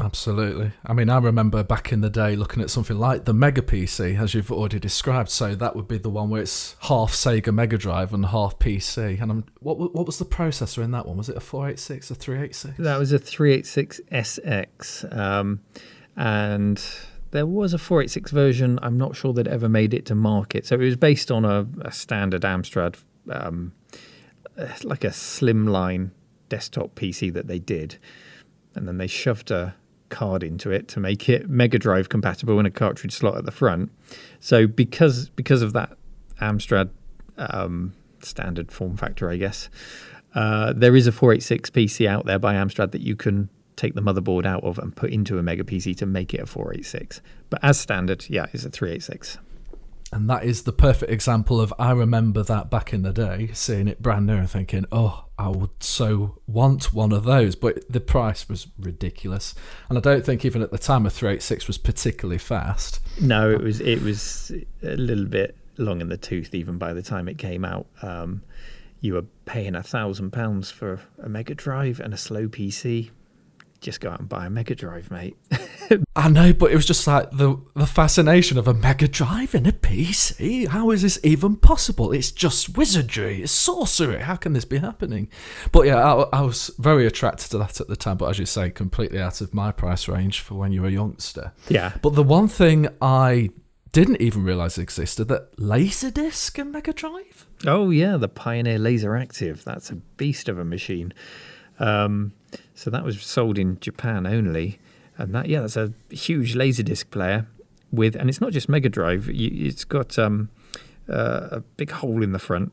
[0.00, 0.72] Absolutely.
[0.86, 4.18] I mean, I remember back in the day looking at something like the Mega PC,
[4.18, 5.28] as you've already described.
[5.28, 9.20] So that would be the one where it's half Sega Mega Drive and half PC.
[9.20, 11.16] And I'm, what what was the processor in that one?
[11.16, 12.78] Was it a 486 or 386?
[12.78, 15.16] That was a 386 SX.
[15.16, 15.60] Um,
[16.16, 16.82] and
[17.30, 18.78] there was a 486 version.
[18.82, 20.66] I'm not sure that ever made it to market.
[20.66, 22.96] So it was based on a, a standard Amstrad
[23.30, 23.72] um,
[24.84, 26.10] like a slimline
[26.48, 27.98] desktop PC that they did,
[28.74, 29.74] and then they shoved a
[30.08, 33.52] card into it to make it Mega Drive compatible and a cartridge slot at the
[33.52, 33.90] front.
[34.40, 35.96] So because because of that
[36.40, 36.90] Amstrad
[37.38, 39.70] um, standard form factor, I guess,
[40.34, 44.02] uh, there is a 486 PC out there by Amstrad that you can take the
[44.02, 47.22] motherboard out of and put into a Mega PC to make it a 486.
[47.48, 49.38] But as standard, yeah, it's a 386.
[50.12, 53.86] And that is the perfect example of I remember that back in the day, seeing
[53.86, 57.54] it brand new and thinking, oh, I would so want one of those.
[57.54, 59.54] But the price was ridiculous.
[59.88, 63.00] And I don't think even at the time a 386 was particularly fast.
[63.20, 64.50] No, it was it was
[64.82, 67.86] a little bit long in the tooth even by the time it came out.
[68.02, 68.42] Um,
[69.00, 73.10] you were paying a thousand pounds for a Mega Drive and a slow PC
[73.80, 75.36] just go out and buy a Mega Drive, mate.
[76.16, 79.66] I know, but it was just like the the fascination of a Mega Drive in
[79.66, 80.68] a PC.
[80.68, 82.12] How is this even possible?
[82.12, 84.20] It's just wizardry, it's sorcery.
[84.20, 85.28] How can this be happening?
[85.72, 88.18] But yeah, I, I was very attracted to that at the time.
[88.18, 90.92] But as you say, completely out of my price range for when you were a
[90.92, 91.52] youngster.
[91.68, 91.92] Yeah.
[92.02, 93.50] But the one thing I
[93.92, 97.46] didn't even realize existed that Laserdisc and Mega Drive.
[97.66, 99.64] Oh yeah, the Pioneer Laseractive.
[99.64, 101.12] That's a beast of a machine.
[101.80, 102.32] Um,
[102.74, 104.78] so that was sold in Japan only,
[105.18, 107.46] and that yeah, that's a huge laserdisc player
[107.90, 109.28] with, and it's not just Mega Drive.
[109.32, 110.50] It's got um,
[111.08, 112.72] uh, a big hole in the front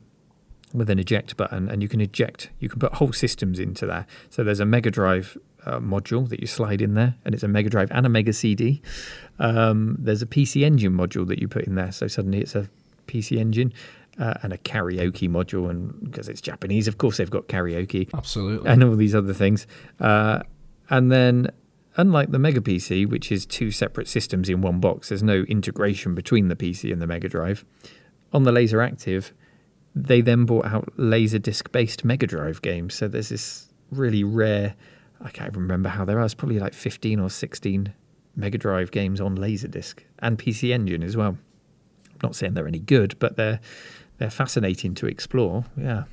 [0.72, 2.50] with an eject button, and you can eject.
[2.60, 4.06] You can put whole systems into there.
[4.30, 7.48] So there's a Mega Drive uh, module that you slide in there, and it's a
[7.48, 8.82] Mega Drive and a Mega CD.
[9.38, 12.68] Um, there's a PC Engine module that you put in there, so suddenly it's a
[13.06, 13.72] PC Engine,
[14.18, 15.70] uh, and a karaoke module.
[15.70, 18.68] And because it's Japanese, of course, they've got karaoke Absolutely.
[18.68, 19.66] and all these other things.
[20.00, 20.40] Uh,
[20.90, 21.50] and then,
[21.96, 26.14] unlike the Mega PC, which is two separate systems in one box, there's no integration
[26.14, 27.64] between the PC and the Mega Drive.
[28.32, 29.32] On the Laser Active,
[29.94, 32.94] they then brought out Laserdisc based Mega Drive games.
[32.94, 34.74] So there's this really rare,
[35.20, 37.94] I can't even remember how there are, it's probably like 15 or 16
[38.36, 41.38] Mega Drive games on Laserdisc and PC Engine as well.
[42.10, 43.60] I'm not saying they're any good, but they're
[44.18, 45.64] they're fascinating to explore.
[45.76, 46.04] Yeah.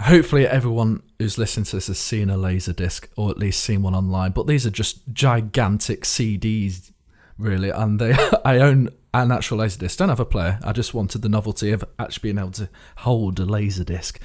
[0.00, 3.82] Hopefully, everyone who's listening to this has seen a laser disc or at least seen
[3.82, 4.30] one online.
[4.30, 6.92] But these are just gigantic CDs,
[7.36, 7.70] really.
[7.70, 8.12] And they,
[8.44, 9.98] I own an actual laser disc.
[9.98, 10.60] Don't have a player.
[10.62, 12.68] I just wanted the novelty of actually being able to
[12.98, 14.20] hold a laser disc.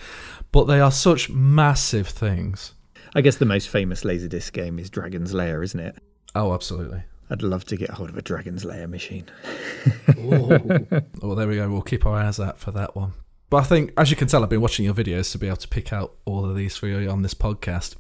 [0.52, 2.74] But they are such massive things.
[3.16, 5.96] I guess the most famous laser disc game is Dragon's Lair, isn't it?
[6.36, 7.04] Oh, absolutely.
[7.30, 9.26] I'd love to get hold of a Dragon's Lair machine.
[11.22, 11.70] Oh, there we go.
[11.70, 13.14] We'll keep our eyes out for that one.
[13.50, 15.58] But I think, as you can tell, I've been watching your videos to be able
[15.58, 17.96] to pick out all of these for you on this podcast.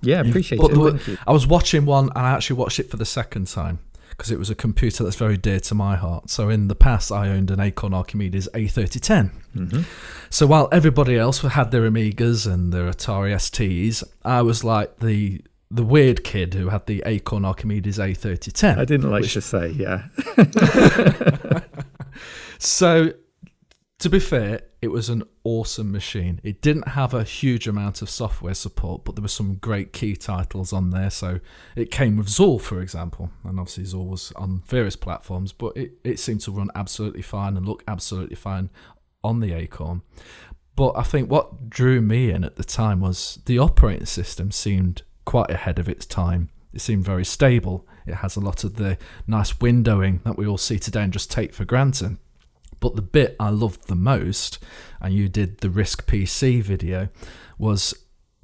[0.00, 1.18] Yeah, appreciate but it.
[1.26, 3.78] I was watching one and I actually watched it for the second time
[4.10, 6.28] because it was a computer that's very dear to my heart.
[6.28, 9.30] So in the past, I owned an Acorn Archimedes A3010.
[9.54, 9.82] hmm
[10.28, 15.40] So while everybody else had their Amigas and their Atari STs, I was like the
[15.74, 18.78] the weird kid who had the Acorn Archimedes A3010.
[18.78, 20.08] I didn't like which- to say, yeah.
[22.58, 23.14] So,
[23.98, 26.40] to be fair, it was an awesome machine.
[26.44, 30.14] It didn't have a huge amount of software support, but there were some great key
[30.14, 31.10] titles on there.
[31.10, 31.40] So,
[31.74, 35.94] it came with Zool, for example, and obviously Zool was on various platforms, but it,
[36.04, 38.70] it seemed to run absolutely fine and look absolutely fine
[39.24, 40.02] on the Acorn.
[40.76, 45.02] But I think what drew me in at the time was the operating system seemed
[45.24, 46.50] quite ahead of its time.
[46.72, 47.86] It seemed very stable.
[48.06, 51.30] It has a lot of the nice windowing that we all see today and just
[51.30, 52.16] take for granted.
[52.80, 54.58] But the bit I loved the most,
[55.00, 57.08] and you did the Risc PC video,
[57.58, 57.94] was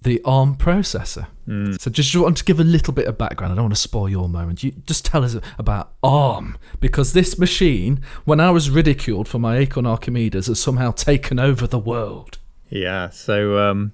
[0.01, 1.27] the ARM processor.
[1.49, 1.81] Mm.
[1.81, 3.53] So just want to give a little bit of background.
[3.53, 4.63] I don't want to spoil your moment.
[4.63, 9.57] You just tell us about ARM because this machine, when I was ridiculed for my
[9.57, 12.39] Acorn Archimedes, has somehow taken over the world.
[12.71, 13.93] Yeah, so um,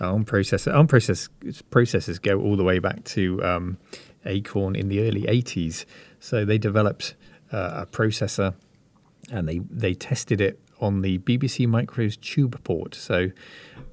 [0.00, 1.28] ARM processor, ARM process,
[1.70, 3.78] processors go all the way back to um,
[4.26, 5.84] Acorn in the early 80s.
[6.20, 7.14] So they developed
[7.52, 8.54] uh, a processor
[9.30, 12.94] and they, they tested it on the BBC Micro's tube port.
[12.94, 13.30] So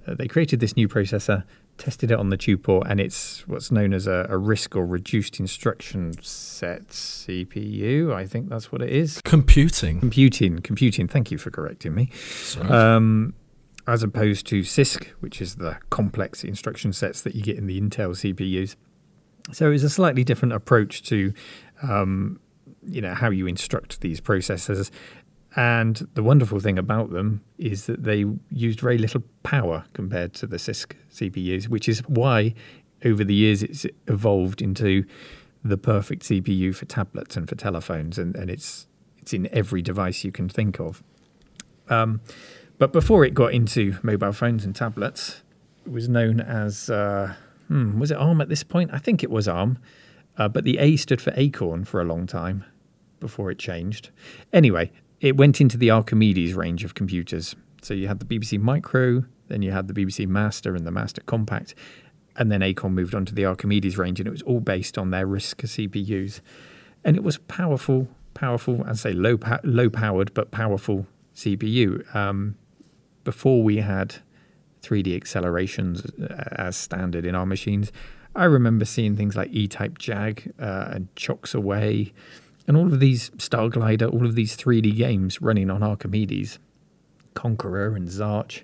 [0.07, 1.43] uh, they created this new processor,
[1.77, 4.85] tested it on the tube port, and it's what's known as a, a RISC or
[4.85, 8.13] reduced instruction set CPU.
[8.13, 9.21] I think that's what it is.
[9.23, 9.99] Computing.
[9.99, 11.07] Computing, computing.
[11.07, 12.09] Thank you for correcting me
[12.69, 13.33] um,
[13.87, 17.79] as opposed to CISC, which is the complex instruction sets that you get in the
[17.79, 18.75] Intel CPUs.
[19.51, 21.33] So it's a slightly different approach to,
[21.81, 22.39] um,
[22.85, 24.91] you know, how you instruct these processors.
[25.55, 30.47] And the wonderful thing about them is that they used very little power compared to
[30.47, 32.53] the CISC CPUs, which is why
[33.03, 35.03] over the years it's evolved into
[35.63, 40.23] the perfect CPU for tablets and for telephones, and, and it's it's in every device
[40.23, 41.03] you can think of.
[41.89, 42.21] Um,
[42.81, 45.43] but before it got into mobile phones and tablets,
[45.85, 47.35] it was known as uh,
[47.67, 48.89] hmm, was it ARM at this point?
[48.91, 49.77] I think it was ARM,
[50.35, 52.65] uh, but the A stood for Acorn for a long time
[53.19, 54.09] before it changed.
[54.51, 57.55] Anyway, it went into the Archimedes range of computers.
[57.83, 61.21] So you had the BBC Micro, then you had the BBC Master and the Master
[61.27, 61.75] Compact,
[62.35, 65.11] and then Acorn moved on to the Archimedes range, and it was all based on
[65.11, 66.41] their RISC CPUs,
[67.03, 72.15] and it was powerful, powerful, I'd say low, low powered, but powerful CPU.
[72.15, 72.55] Um,
[73.23, 74.17] before we had
[74.81, 77.91] 3D accelerations uh, as standard in our machines,
[78.35, 82.13] I remember seeing things like E-Type Jag uh, and Chocks Away,
[82.67, 86.59] and all of these Starglider, all of these 3D games running on Archimedes,
[87.33, 88.61] Conqueror and Zarch,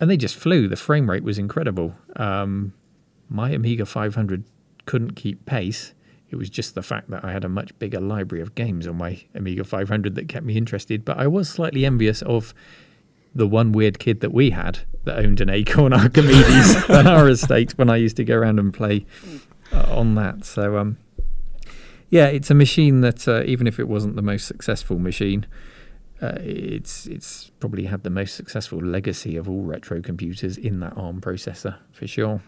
[0.00, 0.68] and they just flew.
[0.68, 1.94] The frame rate was incredible.
[2.16, 2.74] Um,
[3.28, 4.44] my Amiga 500
[4.84, 5.94] couldn't keep pace.
[6.28, 8.96] It was just the fact that I had a much bigger library of games on
[8.96, 11.04] my Amiga 500 that kept me interested.
[11.04, 12.52] But I was slightly envious of
[13.34, 17.72] the one weird kid that we had that owned an Acorn Archimedes on our estate
[17.72, 19.06] when I used to go around and play
[19.72, 20.44] uh, on that.
[20.44, 20.98] So, um,
[22.08, 25.46] yeah, it's a machine that uh, even if it wasn't the most successful machine,
[26.22, 30.96] uh, it's it's probably had the most successful legacy of all retro computers in that
[30.96, 32.40] ARM processor for sure.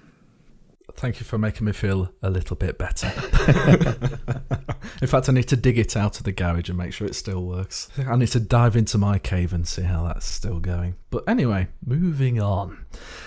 [0.94, 3.08] Thank you for making me feel a little bit better.
[5.02, 7.14] In fact, I need to dig it out of the garage and make sure it
[7.14, 7.88] still works.
[7.98, 10.94] I need to dive into my cave and see how that's still going.
[11.10, 12.86] But anyway, moving on.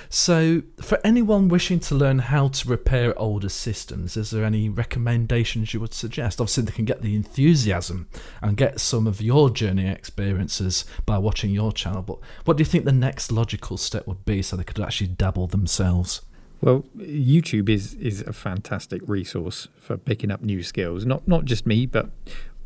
[0.10, 5.74] So, for anyone wishing to learn how to repair older systems, is there any recommendations
[5.74, 6.42] you would suggest?
[6.42, 8.08] Obviously, they can get the enthusiasm
[8.42, 12.02] and get some of your journey experiences by watching your channel.
[12.02, 15.08] But what do you think the next logical step would be so they could actually
[15.08, 16.22] dabble themselves?
[16.62, 21.06] Well, YouTube is is a fantastic resource for picking up new skills.
[21.06, 22.10] Not not just me, but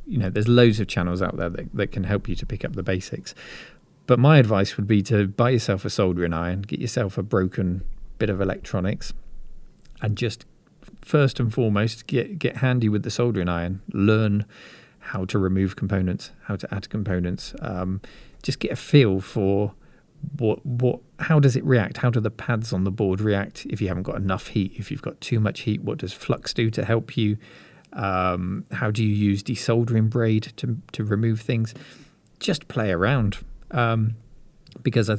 [0.06, 2.66] you know, there's loads of channels out there that, that can help you to pick
[2.66, 3.34] up the basics.
[4.06, 7.84] But my advice would be to buy yourself a soldering iron, get yourself a broken
[8.18, 9.14] bit of electronics,
[10.02, 10.46] and just
[11.02, 13.82] first and foremost get get handy with the soldering iron.
[13.94, 14.46] Learn
[15.08, 17.54] how to remove components, how to add components.
[17.60, 18.02] Um,
[18.42, 19.74] just get a feel for
[20.38, 21.98] what what how does it react?
[21.98, 24.74] How do the pads on the board react if you haven't got enough heat?
[24.76, 27.38] If you've got too much heat what does flux do to help you?
[27.94, 31.74] Um, how do you use desoldering braid to to remove things?
[32.40, 33.38] Just play around
[33.72, 34.16] um,
[34.82, 35.18] because I,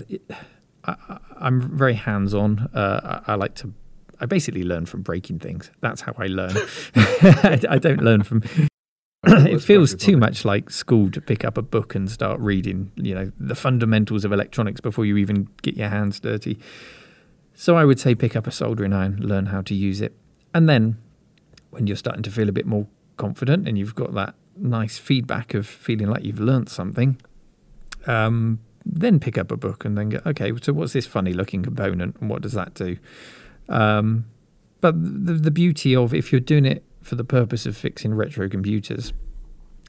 [1.40, 3.72] am very hands on uh, I, I like to
[4.20, 5.70] I basically learn from breaking things.
[5.80, 6.57] That's how I learn.
[6.94, 8.42] I don't learn from
[9.26, 13.14] it feels too much like school to pick up a book and start reading, you
[13.14, 16.58] know, the fundamentals of electronics before you even get your hands dirty.
[17.54, 20.16] So I would say pick up a soldering iron, learn how to use it.
[20.52, 20.98] And then
[21.70, 25.54] when you're starting to feel a bit more confident and you've got that nice feedback
[25.54, 27.20] of feeling like you've learnt something,
[28.06, 31.62] um, then pick up a book and then go, okay, so what's this funny looking
[31.62, 32.98] component and what does that do?
[33.68, 34.26] Um,
[34.80, 38.48] but the, the beauty of if you're doing it for the purpose of fixing retro
[38.48, 39.12] computers.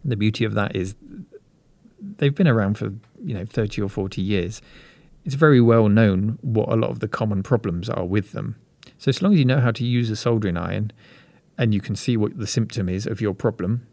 [0.04, 0.96] The beauty of that is
[2.18, 2.94] they've been around for
[3.24, 4.62] you know 30 or 40 years.
[5.24, 8.58] It's very well known what a lot of the common problems are with them.
[8.98, 10.92] So as long as you know how to use a soldering iron
[11.58, 13.88] and you can see what the symptom is of your problem,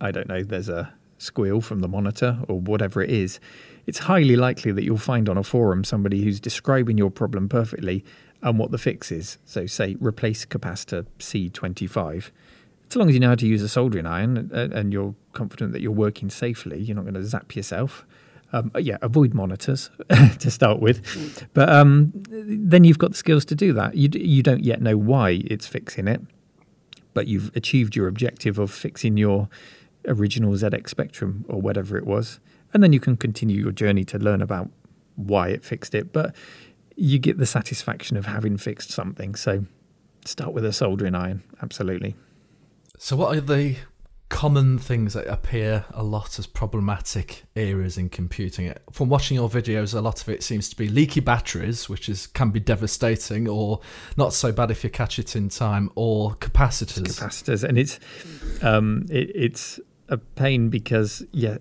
[0.00, 3.40] I don't know, there's a squeal from the monitor or whatever it is,
[3.86, 8.04] it's highly likely that you'll find on a forum somebody who's describing your problem perfectly
[8.42, 9.38] and what the fix is.
[9.44, 12.30] So, say replace capacitor C25.
[12.88, 15.80] As long as you know how to use a soldering iron and you're confident that
[15.80, 18.06] you're working safely, you're not going to zap yourself.
[18.52, 19.90] Um, yeah, avoid monitors
[20.38, 23.96] to start with, but um, then you've got the skills to do that.
[23.96, 26.20] You you don't yet know why it's fixing it,
[27.12, 29.48] but you've achieved your objective of fixing your
[30.06, 32.38] original ZX Spectrum or whatever it was,
[32.72, 34.70] and then you can continue your journey to learn about
[35.16, 36.12] why it fixed it.
[36.12, 36.34] But
[36.96, 39.34] you get the satisfaction of having fixed something.
[39.34, 39.66] So
[40.24, 42.16] start with a soldering iron, absolutely.
[42.98, 43.76] So, what are the
[44.28, 48.72] common things that appear a lot as problematic areas in computing?
[48.90, 52.26] From watching your videos, a lot of it seems to be leaky batteries, which is
[52.26, 53.80] can be devastating, or
[54.16, 57.20] not so bad if you catch it in time, or capacitors.
[57.20, 58.00] Capacitors, and it's
[58.62, 59.78] um, it, it's
[60.08, 61.58] a pain because yeah,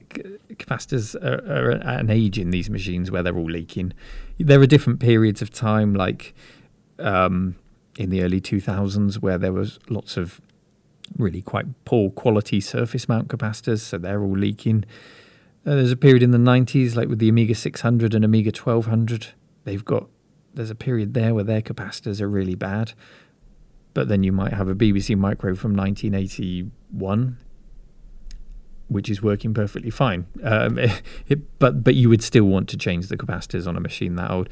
[0.54, 3.93] capacitors are, are, at an age in these machines where they're all leaking.
[4.38, 6.34] There are different periods of time, like
[7.00, 7.56] um,
[7.98, 10.41] in the early 2000s, where there was lots of
[11.18, 14.86] really quite poor quality surface mount capacitors, so they're all leaking.
[15.66, 19.34] Uh, there's a period in the 90s, like with the Amiga 600 and Amiga 1200.
[19.64, 20.08] They've got
[20.54, 22.93] there's a period there where their capacitors are really bad.
[23.93, 27.38] But then you might have a BBC Micro from 1981
[28.88, 30.27] which is working perfectly fine.
[30.43, 30.77] Um,
[31.27, 34.31] it, but but you would still want to change the capacitors on a machine that
[34.31, 34.49] old.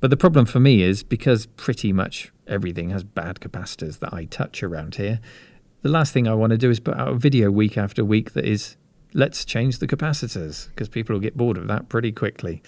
[0.00, 4.24] But the problem for me is because pretty much everything has bad capacitors that I
[4.24, 5.20] touch around here.
[5.82, 8.32] The last thing I want to do is put out a video week after week
[8.32, 8.76] that is
[9.12, 12.62] let's change the capacitors because people will get bored of that pretty quickly.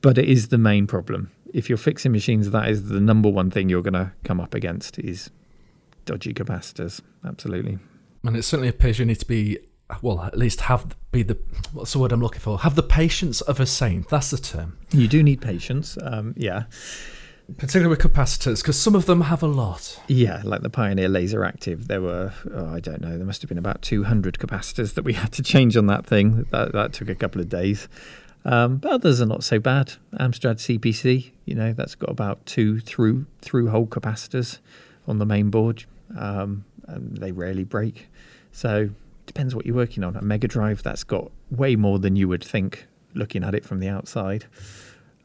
[0.00, 1.30] But it is the main problem.
[1.52, 4.54] If you're fixing machines, that is the number one thing you're going to come up
[4.54, 5.30] against is
[6.04, 7.00] dodgy capacitors.
[7.24, 7.78] Absolutely.
[8.24, 9.58] And it certainly appears you need to be
[10.02, 11.38] well, at least have be the
[11.72, 12.58] what's the word I'm looking for?
[12.60, 14.08] Have the patience of a saint.
[14.08, 14.78] That's the term.
[14.90, 15.96] You do need patience.
[16.02, 16.64] Um, yeah.
[17.56, 19.98] Particularly with capacitors, because some of them have a lot.
[20.06, 23.56] Yeah, like the Pioneer LaserActive, there were oh, I don't know, there must have been
[23.56, 26.46] about 200 capacitors that we had to change on that thing.
[26.50, 27.88] That that took a couple of days.
[28.44, 29.94] Um, but others are not so bad.
[30.14, 34.58] Amstrad CPC, you know, that's got about two through through hole capacitors
[35.06, 35.84] on the main board.
[36.16, 38.08] Um, and they rarely break.
[38.52, 38.90] So
[39.28, 40.16] depends what you're working on.
[40.16, 43.78] A Mega Drive that's got way more than you would think looking at it from
[43.78, 44.46] the outside.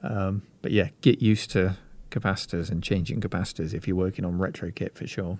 [0.04, 1.78] Um, but yeah, get used to
[2.12, 5.40] capacitors and changing capacitors if you're working on retro kit for sure.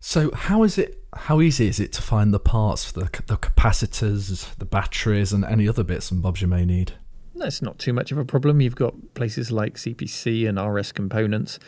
[0.00, 1.02] So how is it?
[1.14, 5.44] How easy is it to find the parts for the, the capacitors, the batteries, and
[5.44, 6.92] any other bits and bobs you may need?
[7.34, 8.60] That's not too much of a problem.
[8.60, 11.58] You've got places like CPC and RS Components.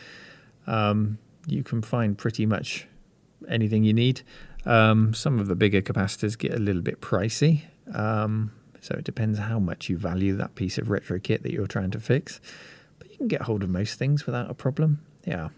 [0.66, 2.86] um, you can find pretty much
[3.48, 4.22] anything you need.
[4.64, 7.62] Um, some of the bigger capacitors get a little bit pricey,
[7.94, 11.66] um, so it depends how much you value that piece of retro kit that you're
[11.66, 12.40] trying to fix.
[12.98, 15.04] But you can get hold of most things without a problem.
[15.24, 15.48] Yeah.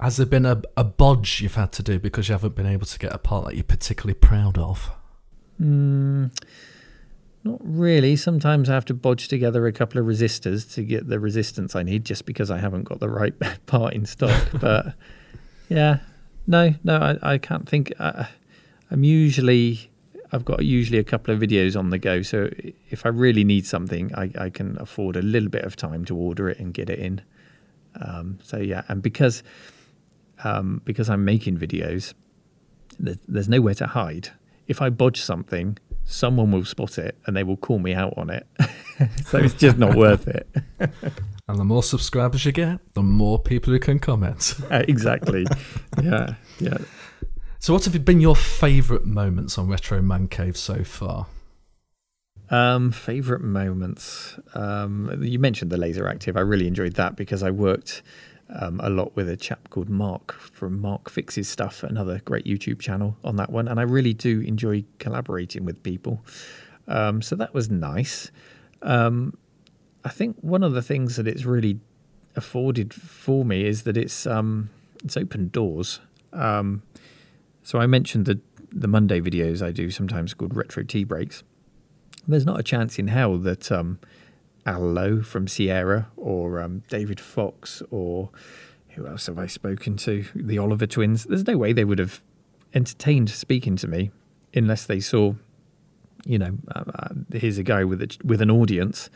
[0.00, 2.86] Has there been a, a bodge you've had to do because you haven't been able
[2.86, 4.90] to get a part that you're particularly proud of?
[5.60, 6.30] Mm,
[7.42, 8.14] not really.
[8.14, 11.82] Sometimes I have to bodge together a couple of resistors to get the resistance I
[11.82, 13.34] need just because I haven't got the right
[13.66, 14.48] part in stock.
[14.60, 14.94] but
[15.68, 15.98] yeah,
[16.48, 17.92] no, no, I, I can't think.
[17.98, 18.24] Uh,
[18.90, 19.90] I'm usually,
[20.32, 22.22] I've got usually a couple of videos on the go.
[22.22, 22.50] So
[22.88, 26.16] if I really need something, I, I can afford a little bit of time to
[26.16, 27.20] order it and get it in.
[28.00, 29.42] Um, so yeah, and because
[30.42, 32.14] um, because I'm making videos,
[32.98, 34.30] there's nowhere to hide.
[34.66, 38.30] If I bodge something, someone will spot it and they will call me out on
[38.30, 38.46] it.
[39.26, 40.48] so it's just not worth it.
[41.48, 44.54] and the more subscribers you get, the more people who can comment.
[44.70, 45.46] Uh, exactly.
[46.02, 46.34] yeah.
[46.60, 46.76] Yeah.
[47.58, 51.26] So, what have been your favourite moments on Retro Man Cave so far?
[52.50, 54.38] Um, favorite moments.
[54.54, 56.36] Um, you mentioned the LaserActive.
[56.36, 58.02] I really enjoyed that because I worked
[58.50, 62.80] um, a lot with a chap called Mark from Mark Fixes Stuff, another great YouTube
[62.80, 63.68] channel on that one.
[63.68, 66.24] And I really do enjoy collaborating with people.
[66.86, 68.30] Um, so that was nice.
[68.82, 69.36] Um,
[70.04, 71.80] I think one of the things that it's really
[72.36, 74.70] afforded for me is that it's um,
[75.04, 76.00] it's opened doors.
[76.32, 76.82] Um,
[77.62, 78.40] so I mentioned the
[78.70, 81.42] the Monday videos I do sometimes called retro tea breaks.
[82.26, 83.98] There's not a chance in hell that um,
[84.66, 88.28] Al Lowe from Sierra or um, David Fox or
[88.90, 90.26] who else have I spoken to?
[90.34, 91.24] The Oliver twins.
[91.24, 92.20] There's no way they would have
[92.74, 94.10] entertained speaking to me
[94.54, 95.34] unless they saw,
[96.26, 99.08] you know, uh, uh, here's a guy with a, with an audience.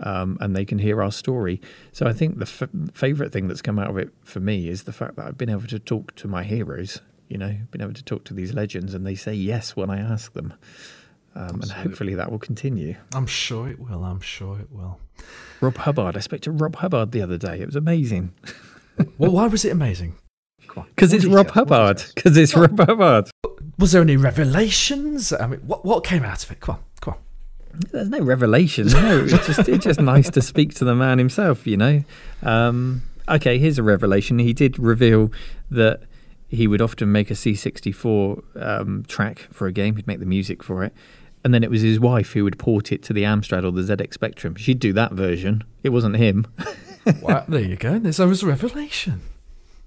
[0.00, 1.60] Um, and they can hear our story.
[1.92, 4.84] So I think the f- favorite thing that's come out of it for me is
[4.84, 7.00] the fact that I've been able to talk to my heroes.
[7.28, 9.98] You know, been able to talk to these legends, and they say yes when I
[9.98, 10.54] ask them.
[11.34, 12.96] Um, and hopefully that will continue.
[13.14, 14.04] I'm sure it will.
[14.04, 14.98] I'm sure it will.
[15.60, 16.16] Rob Hubbard.
[16.16, 17.60] I spoke to Rob Hubbard the other day.
[17.60, 18.32] It was amazing.
[19.18, 20.16] well, why was it amazing?
[20.74, 22.02] Because it's Rob Hubbard.
[22.14, 22.56] Because it's?
[22.56, 23.30] Rob Hubbard.
[23.78, 25.32] Was there any revelations?
[25.32, 26.60] I mean, what what came out of it?
[26.60, 27.20] Come on, come on.
[27.90, 28.88] There's no revelation.
[28.88, 31.66] No, it's just it's just nice to speak to the man himself.
[31.66, 32.04] You know.
[32.42, 34.38] Um, okay, here's a revelation.
[34.38, 35.30] He did reveal
[35.70, 36.02] that
[36.48, 39.96] he would often make a C64 um, track for a game.
[39.96, 40.94] He'd make the music for it,
[41.44, 43.82] and then it was his wife who would port it to the Amstrad or the
[43.82, 44.54] ZX Spectrum.
[44.56, 45.62] She'd do that version.
[45.82, 46.46] It wasn't him.
[47.22, 47.98] wow, there you go.
[47.98, 49.20] There's always a revelation.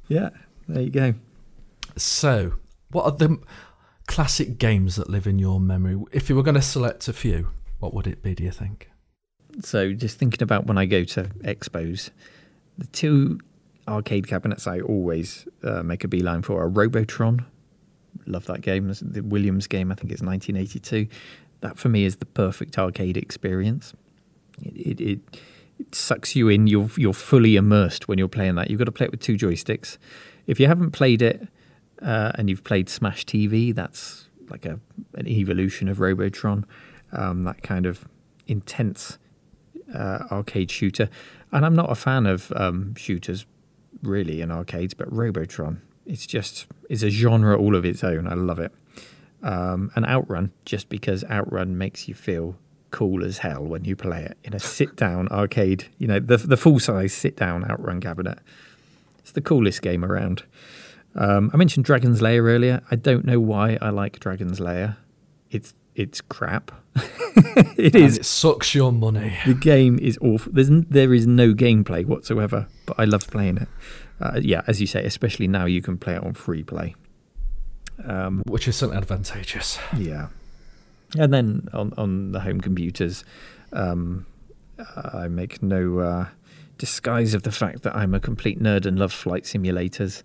[0.08, 0.30] Yeah,
[0.68, 1.14] there you go.
[1.98, 2.54] So,
[2.92, 3.40] what are the
[4.08, 5.98] classic games that live in your memory?
[6.12, 7.48] If you were going to select a few,
[7.82, 8.90] what would it be, do you think?
[9.62, 12.10] So, just thinking about when I go to expos,
[12.78, 13.40] the two
[13.88, 17.46] arcade cabinets I always uh, make a beeline for are Robotron
[18.26, 18.94] love that game.
[19.02, 21.08] The Williams game, I think it's 1982.
[21.62, 23.94] That for me is the perfect arcade experience.
[24.62, 25.20] It, it, it,
[25.80, 26.68] it sucks you in.
[26.68, 28.70] You're you're fully immersed when you're playing that.
[28.70, 29.98] You've got to play it with two joysticks.
[30.48, 31.48] If you haven't played it
[32.02, 34.80] uh, and you've played Smash TV, that's like a
[35.16, 36.66] an evolution of Robotron.
[37.14, 38.08] Um, that kind of
[38.48, 39.18] intense
[39.94, 41.10] uh, arcade shooter.
[41.52, 43.46] And I'm not a fan of um, shooters
[44.02, 48.28] really in arcades, but Robotron it's just it's a genre all of its own.
[48.28, 48.72] I love it.
[49.44, 52.58] Um, and Outrun, just because Outrun makes you feel
[52.92, 55.86] cool as hell when you play it in a sit down arcade.
[55.98, 58.40] You know, the the full size sit down Outrun cabinet.
[59.20, 60.44] It's the coolest game around.
[61.14, 62.82] Um, I mentioned Dragon's Lair earlier.
[62.90, 64.98] I don't know why I like Dragon's Lair.
[65.50, 66.72] It's it's crap.
[67.78, 68.18] it is.
[68.18, 69.38] It sucks your money.
[69.46, 70.52] The game is awful.
[70.54, 73.68] There's there is no gameplay whatsoever, but I love playing it
[74.22, 76.96] uh, yeah, as you say, especially now you can play it on free play,
[78.06, 79.80] um, which is certainly advantageous.
[79.98, 80.28] Yeah,
[81.18, 83.26] and then on on the home computers,
[83.74, 84.28] um,
[84.96, 86.28] I make no uh,
[86.78, 90.22] disguise of the fact that I'm a complete nerd and love flight simulators,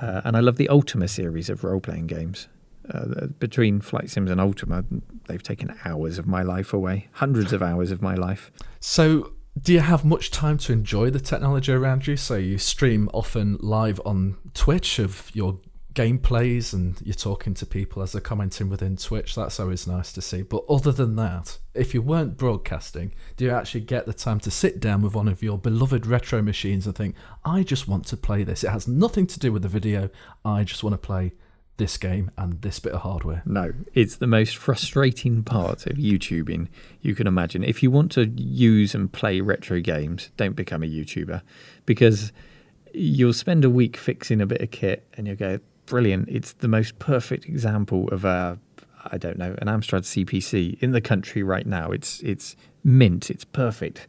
[0.00, 2.46] uh, and I love the Ultima series of role playing games.
[2.88, 4.84] Uh, between Flight Sims and Ultima,
[5.28, 8.50] they've taken hours of my life away, hundreds of hours of my life.
[8.80, 12.16] So, do you have much time to enjoy the technology around you?
[12.16, 15.58] So you stream often live on Twitch of your
[15.94, 19.34] gameplays and you're talking to people as they're commenting within Twitch.
[19.34, 20.42] That's always nice to see.
[20.42, 24.50] But other than that, if you weren't broadcasting, do you actually get the time to
[24.50, 27.14] sit down with one of your beloved retro machines and think,
[27.44, 28.64] I just want to play this?
[28.64, 30.08] It has nothing to do with the video.
[30.44, 31.32] I just want to play
[31.82, 33.42] this game and this bit of hardware.
[33.44, 36.68] No, it's the most frustrating part of YouTubing
[37.00, 37.64] you can imagine.
[37.64, 41.42] If you want to use and play retro games, don't become a YouTuber
[41.84, 42.32] because
[42.94, 46.28] you'll spend a week fixing a bit of kit and you'll go, brilliant.
[46.28, 48.60] It's the most perfect example of a,
[49.10, 51.90] I don't know, an Amstrad CPC in the country right now.
[51.90, 52.54] It's it's
[52.84, 53.28] mint.
[53.28, 54.06] It's perfect.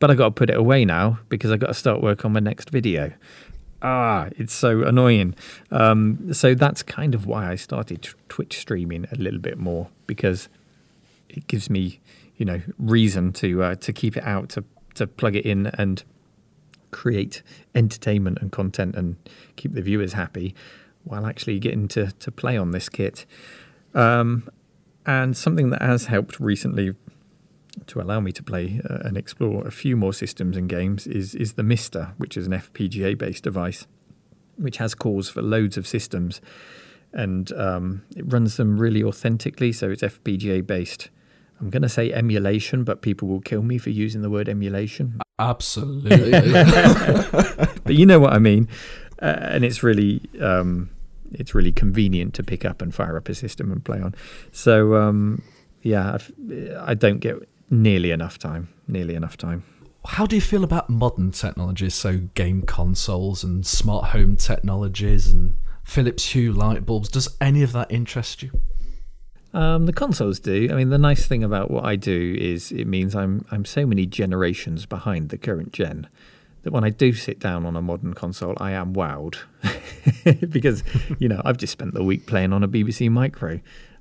[0.00, 2.32] But I got to put it away now because I got to start work on
[2.32, 3.12] my next video.
[3.82, 5.34] Ah, it's so annoying.
[5.70, 10.48] Um, so that's kind of why I started Twitch streaming a little bit more because
[11.28, 12.00] it gives me,
[12.36, 14.64] you know, reason to uh, to keep it out to
[14.94, 16.04] to plug it in and
[16.90, 17.42] create
[17.74, 19.16] entertainment and content and
[19.56, 20.54] keep the viewers happy
[21.04, 23.24] while actually getting to, to play on this kit.
[23.94, 24.48] Um,
[25.06, 26.94] and something that has helped recently
[27.86, 31.34] to allow me to play uh, and explore a few more systems and games is,
[31.34, 33.86] is the MiSTer, which is an FPGA based device,
[34.56, 36.40] which has cores for loads of systems.
[37.12, 41.10] And um, it runs them really authentically, so it's FPGA based.
[41.60, 45.20] I'm going to say emulation, but people will kill me for using the word emulation.
[45.38, 46.30] Absolutely.
[46.32, 48.68] but you know what I mean.
[49.20, 50.90] Uh, and it's really um,
[51.32, 54.14] it's really convenient to pick up and fire up a system and play on.
[54.52, 55.42] So um,
[55.82, 56.32] yeah, I've,
[56.80, 58.68] I do not get nearly enough time.
[58.86, 59.64] Nearly enough time.
[60.04, 65.54] How do you feel about modern technologies, so game consoles and smart home technologies and
[65.84, 67.08] Philips Hue light bulbs?
[67.08, 68.50] Does any of that interest you?
[69.52, 70.68] Um, the consoles do.
[70.70, 73.84] I mean, the nice thing about what I do is it means I'm I'm so
[73.84, 76.08] many generations behind the current gen
[76.62, 79.38] that when I do sit down on a modern console, I am wowed
[80.50, 80.84] because
[81.18, 83.60] you know I've just spent the week playing on a BBC Micro,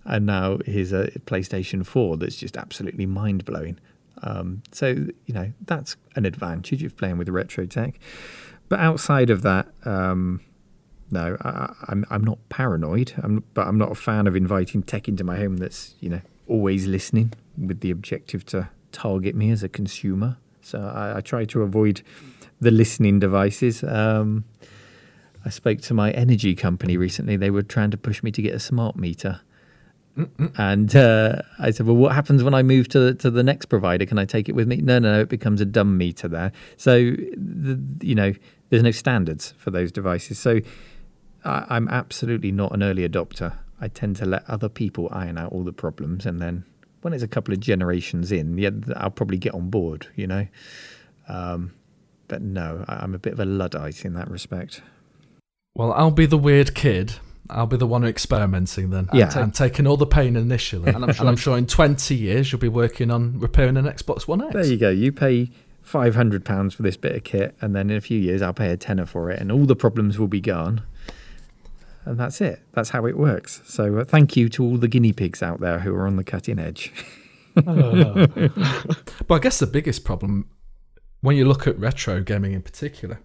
[0.09, 3.79] and now here's a PlayStation Four that's just absolutely mind blowing.
[4.21, 7.99] Um, so you know that's an advantage of playing with retro tech.
[8.67, 10.41] But outside of that, um,
[11.11, 13.13] no, I, am I'm, I'm not paranoid.
[13.17, 16.21] I'm, but I'm not a fan of inviting tech into my home that's you know
[16.47, 20.37] always listening with the objective to target me as a consumer.
[20.61, 22.01] So I, I try to avoid
[22.59, 23.83] the listening devices.
[23.83, 24.45] Um,
[25.45, 27.37] I spoke to my energy company recently.
[27.37, 29.41] They were trying to push me to get a smart meter.
[30.57, 34.05] And uh, I said, "Well, what happens when I move to to the next provider?
[34.05, 35.21] Can I take it with me?" No, no, no.
[35.21, 36.51] It becomes a dumb meter there.
[36.77, 38.33] So, the, you know,
[38.69, 40.39] there's no standards for those devices.
[40.39, 40.59] So,
[41.45, 43.57] I, am absolutely not an early adopter.
[43.79, 46.65] I tend to let other people iron out all the problems, and then
[47.01, 50.07] when it's a couple of generations in, yeah, I'll probably get on board.
[50.15, 50.47] You know,
[51.27, 51.73] um,
[52.27, 54.81] but no, I'm a bit of a luddite in that respect.
[55.75, 57.15] Well, I'll be the weird kid.
[57.49, 59.09] I'll be the one experimenting then.
[59.13, 59.31] Yeah.
[59.35, 60.91] I'm taking all the pain initially.
[60.93, 63.85] and, I'm sure, and I'm sure in 20 years you'll be working on repairing an
[63.85, 64.53] Xbox One X.
[64.53, 64.89] There you go.
[64.89, 65.51] You pay
[65.85, 68.77] £500 for this bit of kit, and then in a few years I'll pay a
[68.77, 70.83] tenner for it, and all the problems will be gone
[72.09, 72.61] and that's it.
[72.73, 73.61] That's how it works.
[73.65, 76.23] So uh, thank you to all the guinea pigs out there who are on the
[76.23, 76.91] cutting edge.
[77.53, 80.49] but I guess the biggest problem
[81.21, 83.19] when you look at retro gaming in particular,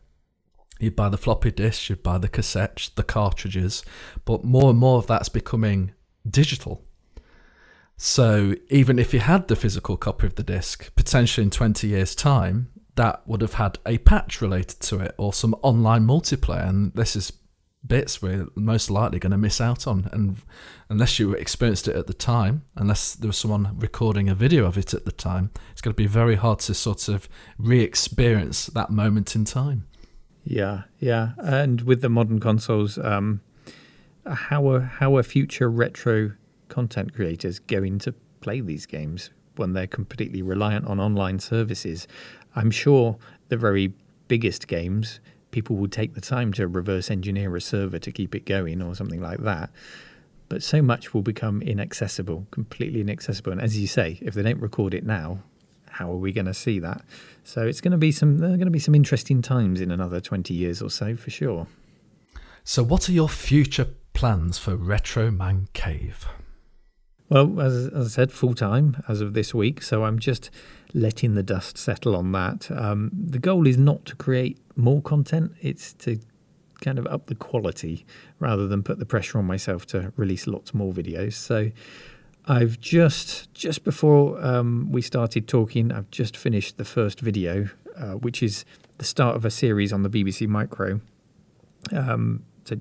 [0.84, 3.84] you buy the floppy disks, you buy the cassettes, the cartridges,
[4.24, 5.92] but more and more of that's becoming
[6.28, 6.84] digital.
[7.96, 12.14] So even if you had the physical copy of the disc, potentially in 20 years'
[12.14, 16.68] time, that would have had a patch related to it or some online multiplayer.
[16.68, 17.32] And this is
[17.86, 20.38] bits we're most likely going to miss out on and
[20.88, 24.78] unless you experienced it at the time unless there was someone recording a video of
[24.78, 27.28] it at the time it's going to be very hard to sort of
[27.58, 29.86] re-experience that moment in time
[30.44, 33.40] yeah yeah and with the modern consoles um,
[34.26, 36.32] how are how are future retro
[36.68, 42.06] content creators going to play these games when they're completely reliant on online services
[42.54, 43.16] i'm sure
[43.48, 43.92] the very
[44.28, 45.20] biggest games
[45.54, 48.92] people would take the time to reverse engineer a server to keep it going or
[48.92, 49.70] something like that.
[50.48, 53.52] But so much will become inaccessible, completely inaccessible.
[53.52, 55.44] And as you say, if they don't record it now,
[55.94, 57.02] how are we going to see that?
[57.44, 59.90] So it's going to be some there are going to be some interesting times in
[59.90, 61.66] another 20 years or so for sure.
[62.64, 66.26] So what are your future plans for Retro Man Cave?
[67.28, 69.82] Well, as, as I said, full time as of this week.
[69.82, 70.50] So I'm just
[70.92, 72.70] letting the dust settle on that.
[72.70, 76.18] Um, the goal is not to create more content, it's to
[76.80, 78.04] kind of up the quality
[78.38, 81.34] rather than put the pressure on myself to release lots more videos.
[81.34, 81.70] So
[82.46, 88.12] I've just, just before um, we started talking, I've just finished the first video, uh,
[88.12, 88.64] which is
[88.98, 91.00] the start of a series on the BBC Micro.
[91.90, 92.80] Um, so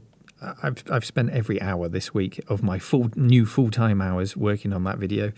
[0.61, 4.73] I've I've spent every hour this week of my full new full time hours working
[4.73, 5.33] on that video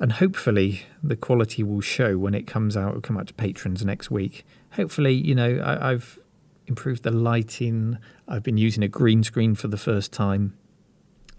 [0.00, 2.90] and hopefully the quality will show when it comes out.
[2.90, 4.44] It'll come out to patrons next week.
[4.72, 6.18] Hopefully, you know, I, have
[6.66, 7.98] improved the lighting.
[8.28, 10.56] I've been using a green screen for the first time.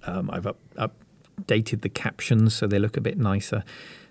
[0.05, 0.95] Um, I've up, up,
[1.39, 3.63] updated the captions so they look a bit nicer.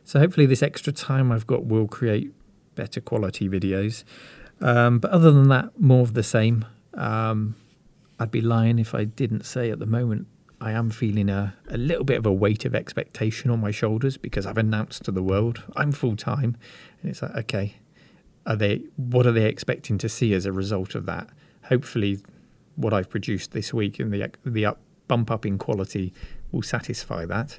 [0.05, 2.33] So hopefully, this extra time I've got will create
[2.75, 4.05] better quality videos.
[4.61, 6.65] Um, but other than that, more of the same.
[6.95, 7.57] Um,
[8.19, 10.27] I'd be lying if I didn't say at the moment
[10.61, 14.17] I am feeling a, a little bit of a weight of expectation on my shoulders
[14.17, 16.57] because I've announced to the world I'm full time,
[17.01, 17.77] and it's like, okay,
[18.47, 18.83] are they?
[18.97, 21.29] What are they expecting to see as a result of that?
[21.65, 22.19] Hopefully,
[22.75, 26.13] what I've produced this week and the the up, bump up in quality
[26.53, 27.59] will satisfy that,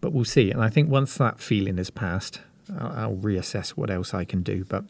[0.00, 0.50] but we'll see.
[0.50, 2.40] And I think once that feeling has passed,
[2.78, 4.64] I'll, I'll reassess what else I can do.
[4.64, 4.84] But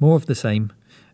[0.00, 0.72] more of the same,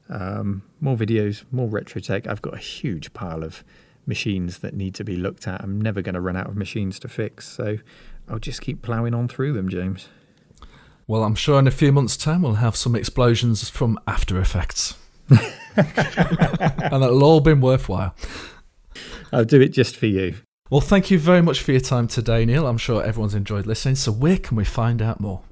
[0.08, 2.26] um, more videos, more retro tech.
[2.26, 3.64] I've got a huge pile of
[4.06, 5.62] machines that need to be looked at.
[5.62, 7.78] I'm never going to run out of machines to fix, so
[8.28, 10.08] I'll just keep ploughing on through them, James.
[11.06, 14.94] Well, I'm sure in a few months' time we'll have some explosions from After Effects.
[15.76, 18.14] and it'll all been worthwhile.
[19.32, 20.36] I'll do it just for you.
[20.74, 22.66] Well, thank you very much for your time today, Neil.
[22.66, 23.94] I'm sure everyone's enjoyed listening.
[23.94, 25.42] So, where can we find out more?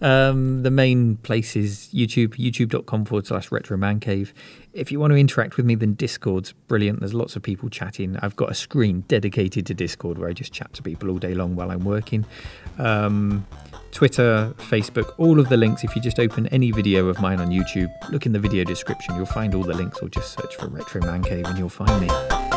[0.00, 4.32] Um, the main place is YouTube, youtube.com forward slash retro man cave.
[4.72, 7.00] If you want to interact with me, then Discord's brilliant.
[7.00, 8.16] There's lots of people chatting.
[8.22, 11.34] I've got a screen dedicated to Discord where I just chat to people all day
[11.34, 12.24] long while I'm working.
[12.78, 13.48] Um,
[13.90, 15.82] Twitter, Facebook, all of the links.
[15.82, 19.16] If you just open any video of mine on YouTube, look in the video description,
[19.16, 22.00] you'll find all the links, or just search for Retro Man Cave and you'll find
[22.00, 22.49] me.